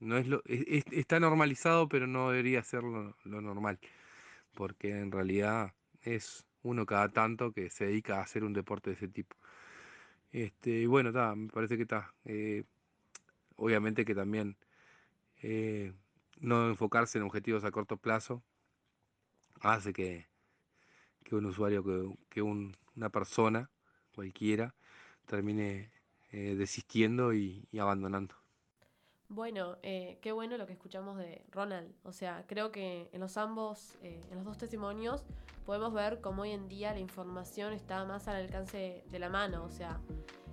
no 0.00 0.16
es 0.18 0.26
lo, 0.28 0.42
está 0.46 1.20
normalizado, 1.20 1.88
pero 1.88 2.06
no 2.06 2.30
debería 2.30 2.62
ser 2.62 2.82
lo 2.82 3.40
normal 3.40 3.78
porque 4.54 4.98
en 4.98 5.10
realidad 5.10 5.72
es 6.02 6.46
uno 6.62 6.86
cada 6.86 7.08
tanto 7.08 7.52
que 7.52 7.70
se 7.70 7.86
dedica 7.86 8.18
a 8.18 8.22
hacer 8.22 8.44
un 8.44 8.52
deporte 8.52 8.90
de 8.90 8.96
ese 8.96 9.08
tipo. 9.08 9.36
Este, 10.32 10.86
bueno, 10.86 11.12
me 11.36 11.48
parece 11.48 11.76
que 11.76 11.82
está. 11.82 12.14
Eh, 12.24 12.64
obviamente 13.56 14.04
que 14.04 14.14
también 14.14 14.56
eh, 15.42 15.92
no 16.40 16.68
enfocarse 16.68 17.18
en 17.18 17.24
objetivos 17.24 17.64
a 17.64 17.70
corto 17.70 17.96
plazo 17.96 18.42
hace 19.60 19.92
que, 19.92 20.26
un 21.32 21.46
usuario, 21.46 21.84
que, 22.28 22.42
una 22.42 23.10
persona 23.10 23.70
cualquiera 24.14 24.74
termine 25.26 25.92
eh, 26.32 26.54
desistiendo 26.56 27.32
y 27.32 27.68
abandonando. 27.78 28.40
Bueno, 29.32 29.76
eh, 29.84 30.18
qué 30.22 30.32
bueno 30.32 30.58
lo 30.58 30.66
que 30.66 30.72
escuchamos 30.72 31.16
de 31.16 31.44
Ronald. 31.52 31.94
O 32.02 32.10
sea, 32.10 32.44
creo 32.48 32.72
que 32.72 33.08
en 33.12 33.20
los 33.20 33.36
ambos, 33.36 33.94
eh, 34.02 34.20
en 34.28 34.38
los 34.38 34.44
dos 34.44 34.58
testimonios, 34.58 35.24
podemos 35.64 35.94
ver 35.94 36.20
cómo 36.20 36.42
hoy 36.42 36.50
en 36.50 36.66
día 36.66 36.92
la 36.92 36.98
información 36.98 37.72
está 37.72 38.04
más 38.04 38.26
al 38.26 38.34
alcance 38.34 39.04
de 39.08 39.18
la 39.20 39.28
mano. 39.28 39.62
O 39.62 39.70
sea, 39.70 40.00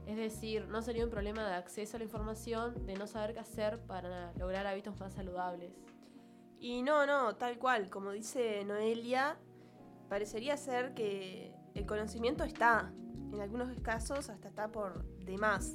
es 0.08 0.16
decir, 0.16 0.68
no 0.70 0.82
sería 0.82 1.04
un 1.04 1.10
problema 1.12 1.46
de 1.46 1.56
acceso 1.56 1.98
a 1.98 2.00
la 2.00 2.06
información, 2.06 2.86
de 2.86 2.96
no 2.96 3.08
saber 3.08 3.34
qué 3.34 3.42
hacer 3.42 3.80
para 3.82 4.32
lograr 4.34 4.66
hábitos 4.66 4.98
más 5.00 5.14
saludables. 5.14 5.74
Y 6.60 6.82
no, 6.82 7.06
no, 7.06 7.36
tal 7.36 7.60
cual, 7.60 7.90
como 7.90 8.12
dice 8.12 8.64
Noelia, 8.64 9.38
parecería 10.08 10.56
ser 10.56 10.94
que 10.94 11.54
el 11.76 11.86
conocimiento 11.86 12.46
está, 12.46 12.94
en 13.34 13.42
algunos 13.42 13.78
casos 13.82 14.30
hasta 14.30 14.48
está 14.48 14.72
por 14.72 15.04
demás. 15.26 15.74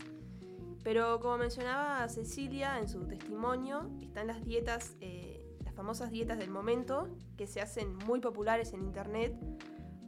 Pero 0.83 1.21
como 1.21 1.37
mencionaba 1.37 2.09
Cecilia 2.09 2.79
en 2.79 2.88
su 2.88 3.07
testimonio, 3.07 3.90
están 4.01 4.27
las 4.27 4.42
dietas, 4.45 4.97
eh, 5.01 5.45
las 5.62 5.75
famosas 5.75 6.11
dietas 6.11 6.38
del 6.38 6.51
momento, 6.51 7.14
que 7.37 7.47
se 7.47 7.61
hacen 7.61 7.95
muy 8.07 8.21
populares 8.21 8.73
en 8.73 8.81
internet, 8.81 9.37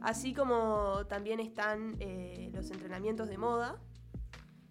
así 0.01 0.33
como 0.33 1.05
también 1.07 1.39
están 1.39 1.95
eh, 1.99 2.49
los 2.53 2.71
entrenamientos 2.71 3.29
de 3.29 3.37
moda. 3.37 3.79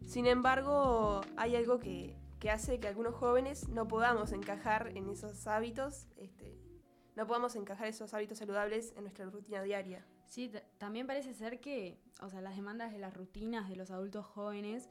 Sin 0.07 0.27
embargo, 0.27 1.23
hay 1.37 1.57
algo 1.57 1.79
que, 1.79 2.17
hace 2.53 2.79
que 2.79 2.88
algunos 2.88 3.14
jóvenes 3.14 3.69
no 3.71 3.88
podamos 3.88 4.33
encajar 4.33 4.93
en 4.95 5.09
esos 5.09 5.47
hábitos, 5.47 6.09
este, 6.17 6.59
no 7.17 7.27
podamos 7.27 7.57
encajar 7.57 7.88
esos 7.88 8.12
hábitos 8.12 8.38
saludables 8.38 8.93
en 8.97 9.05
nuestra 9.05 9.25
rutina 9.25 9.62
diaria. 9.62 10.07
Sí, 10.27 10.53
también 10.79 11.07
parece 11.07 11.33
ser 11.33 11.59
que, 11.59 11.99
o 12.21 12.29
sea, 12.29 12.43
las 12.43 12.55
demandas 12.57 12.93
de 12.93 12.99
las 12.99 13.14
rutinas 13.14 13.69
de 13.69 13.77
los 13.77 13.90
adultos 13.90 14.27
jóvenes 14.27 14.90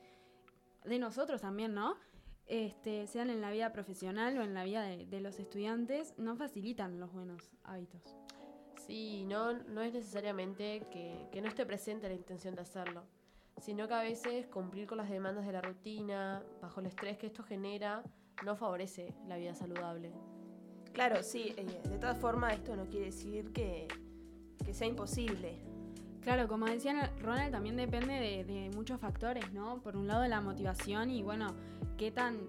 de 0.83 0.99
nosotros 0.99 1.41
también, 1.41 1.73
¿no? 1.73 1.95
Este, 2.47 3.07
sean 3.07 3.29
en 3.29 3.39
la 3.39 3.51
vida 3.51 3.71
profesional 3.71 4.37
o 4.37 4.41
en 4.41 4.53
la 4.53 4.63
vida 4.63 4.83
de, 4.83 5.21
los 5.21 5.39
estudiantes, 5.39 6.13
no 6.17 6.35
facilitan 6.35 6.99
los 6.99 7.13
buenos 7.13 7.51
hábitos. 7.63 8.01
Sí, 8.87 9.25
no, 9.25 9.53
no 9.53 9.81
es 9.81 9.93
necesariamente 9.93 10.87
que, 10.91 11.29
que 11.31 11.41
no 11.41 11.47
esté 11.47 11.65
presente 11.65 12.09
la 12.09 12.15
intención 12.15 12.55
de 12.55 12.61
hacerlo, 12.61 13.05
sino 13.61 13.87
que 13.87 13.93
a 13.93 14.01
veces 14.01 14.47
cumplir 14.47 14.87
con 14.87 14.97
las 14.97 15.09
demandas 15.09 15.45
de 15.45 15.51
la 15.51 15.61
rutina, 15.61 16.43
bajo 16.61 16.79
el 16.79 16.87
estrés 16.87 17.17
que 17.17 17.27
esto 17.27 17.43
genera, 17.43 18.03
no 18.43 18.55
favorece 18.55 19.13
la 19.27 19.37
vida 19.37 19.55
saludable. 19.55 20.11
Claro, 20.91 21.23
sí, 21.23 21.53
eh, 21.57 21.81
de 21.89 21.97
todas 21.97 22.17
formas 22.17 22.53
esto 22.53 22.75
no 22.75 22.85
quiere 22.85 23.07
decir 23.07 23.51
que, 23.51 23.87
que 24.63 24.73
sea 24.73 24.87
imposible. 24.87 25.59
Claro, 26.21 26.47
como 26.47 26.67
decía 26.67 27.11
Ronald, 27.19 27.51
también 27.51 27.75
depende 27.75 28.45
de, 28.45 28.71
muchos 28.73 28.99
factores, 28.99 29.51
¿no? 29.51 29.81
Por 29.81 29.97
un 29.97 30.07
lado 30.07 30.25
la 30.25 30.39
motivación 30.39 31.11
y 31.11 31.21
bueno, 31.21 31.53
qué 31.97 32.11
tan 32.11 32.47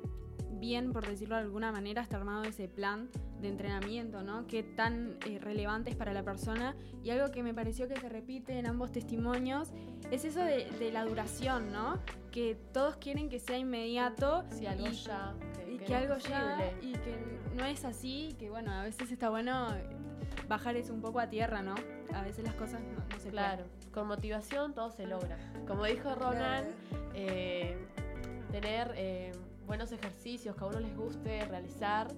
bien, 0.55 0.93
por 0.93 1.07
decirlo 1.07 1.37
de 1.37 1.43
alguna 1.43 1.73
manera, 1.73 2.03
está 2.03 2.17
armado 2.17 2.45
ese 2.45 2.69
plan 2.69 3.09
de 3.41 3.49
entrenamiento, 3.49 4.23
¿no? 4.23 4.47
Qué 4.47 4.63
tan 4.63 5.19
eh, 5.27 5.39
relevante 5.39 5.91
es 5.91 5.97
para 5.97 6.13
la 6.13 6.23
persona. 6.23 6.75
Y 7.03 7.11
algo 7.11 7.31
que 7.31 7.43
me 7.43 7.55
pareció 7.55 7.89
que 7.89 7.97
se 8.01 8.09
repite 8.09 8.59
en 8.59 8.67
ambos 8.67 8.93
testimonios 8.93 9.73
es 10.11 10.25
eso 10.25 10.41
de, 10.41 10.91
la 10.93 11.05
duración, 11.05 11.73
¿no? 11.73 12.01
Que 12.31 12.57
todos 12.73 12.97
quieren 12.97 13.29
que 13.29 13.39
sea 13.41 13.59
inmediato. 13.59 14.45
Sí, 14.51 14.67
algo 14.67 14.89
ya. 14.89 15.35
y 15.69 15.79
que, 15.79 15.95
algo 15.95 16.17
ya. 16.19 16.73
Y 16.81 16.93
que 16.93 17.17
no 17.57 17.65
es 17.65 17.85
así, 17.85 18.35
que 18.39 18.51
bueno, 18.51 18.73
a 18.73 18.83
veces 18.83 19.11
está 19.11 19.29
bueno 19.29 19.69
bajar 20.49 20.77
eso 20.77 20.93
un 20.93 21.01
poco 21.01 21.21
a 21.21 21.29
tierra, 21.29 21.63
¿no? 21.63 21.75
A 22.13 22.23
veces 22.23 22.45
las 22.45 22.55
cosas 22.55 22.81
no, 22.81 23.19
se 23.19 23.31
Claro, 23.31 23.65
con 23.93 24.07
motivación 24.07 24.75
todo 24.75 24.91
se 24.91 25.07
logra. 25.07 25.37
Como 25.67 25.85
dijo 25.85 26.15
Ronald, 26.15 26.69
eh, 27.15 27.77
tener 28.53 28.93
eh, 28.97 29.33
buenos 29.67 29.93
ejercicios 29.93 30.57
que 30.57 30.65
a 30.65 30.67
uno 30.67 30.81
les 30.81 30.97
guste 30.97 31.45
realizar. 31.47 32.09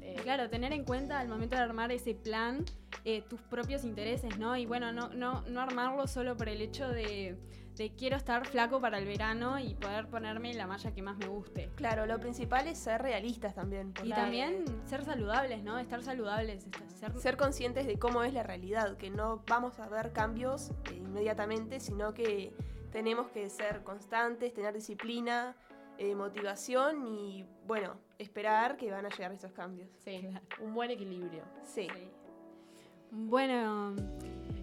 Eh, 0.00 0.16
Claro, 0.22 0.48
tener 0.50 0.72
en 0.72 0.84
cuenta 0.84 1.18
al 1.20 1.28
momento 1.28 1.56
de 1.56 1.62
armar 1.62 1.90
ese 1.92 2.14
plan 2.14 2.64
eh, 3.04 3.22
tus 3.22 3.40
propios 3.40 3.84
intereses, 3.84 4.38
¿no? 4.38 4.56
Y 4.56 4.66
bueno, 4.66 4.92
no, 4.92 5.08
no, 5.10 5.42
no 5.48 5.60
armarlo 5.60 6.06
solo 6.06 6.36
por 6.36 6.48
el 6.48 6.60
hecho 6.60 6.88
de, 6.88 7.36
de 7.76 7.90
quiero 7.96 8.16
estar 8.16 8.46
flaco 8.46 8.80
para 8.80 8.98
el 8.98 9.06
verano 9.06 9.58
y 9.58 9.74
poder 9.74 10.06
ponerme 10.08 10.52
la 10.54 10.66
malla 10.66 10.92
que 10.92 11.02
más 11.02 11.16
me 11.16 11.26
guste. 11.28 11.70
Claro, 11.76 12.06
lo 12.06 12.18
principal 12.20 12.66
es 12.68 12.78
ser 12.78 13.00
realistas 13.02 13.54
también. 13.54 13.94
Y 14.04 14.10
también 14.10 14.64
ser 14.86 15.04
saludables, 15.04 15.62
¿no? 15.64 15.78
Estar 15.78 16.02
saludables, 16.02 16.66
est- 16.66 16.76
ser, 17.00 17.12
ser 17.18 17.36
conscientes 17.36 17.86
de 17.86 17.98
cómo 17.98 18.22
es 18.22 18.32
la 18.34 18.42
realidad, 18.42 18.96
que 18.96 19.10
no 19.10 19.42
vamos 19.48 19.80
a 19.80 19.88
ver 19.88 20.12
cambios 20.12 20.70
eh, 20.90 20.96
inmediatamente, 20.96 21.80
sino 21.80 22.12
que 22.12 22.52
tenemos 22.92 23.28
que 23.28 23.48
ser 23.48 23.82
constantes, 23.82 24.52
tener 24.52 24.74
disciplina, 24.74 25.56
eh, 26.02 26.14
motivación 26.14 27.06
y, 27.06 27.44
bueno, 27.66 27.94
esperar 28.18 28.76
que 28.76 28.90
van 28.90 29.06
a 29.06 29.08
llegar 29.08 29.32
estos 29.32 29.52
cambios. 29.52 29.88
sí, 30.04 30.18
Claro. 30.20 30.40
un 30.60 30.74
buen 30.74 30.90
equilibrio. 30.90 31.42
Sí. 31.62 31.86
Sí. 31.94 32.10
Bueno, 33.10 33.94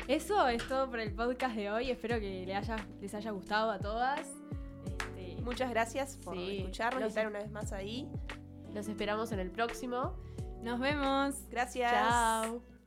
eso 0.07 0.47
es 0.47 0.67
todo 0.67 0.89
por 0.89 0.99
el 0.99 1.13
podcast 1.13 1.55
de 1.55 1.69
hoy. 1.71 1.91
Espero 1.91 2.19
que 2.19 2.45
le 2.45 2.55
haya, 2.55 2.75
les 2.99 3.13
haya 3.13 3.31
gustado 3.31 3.71
a 3.71 3.79
todas. 3.79 4.27
Este, 4.85 5.41
Muchas 5.41 5.69
gracias 5.69 6.17
por 6.17 6.35
Sí, 6.35 6.59
escucharnos 6.59 7.03
y 7.03 7.07
estar 7.07 7.27
una 7.27 7.39
vez 7.39 7.51
más 7.51 7.71
ahí. 7.73 8.07
Los 8.73 8.87
esperamos 8.87 9.31
en 9.31 9.39
el 9.39 9.51
próximo. 9.51 10.15
nos 10.63 10.79
vemos. 10.79 11.35
Gracias. 11.49 11.91
Chao. 11.91 12.78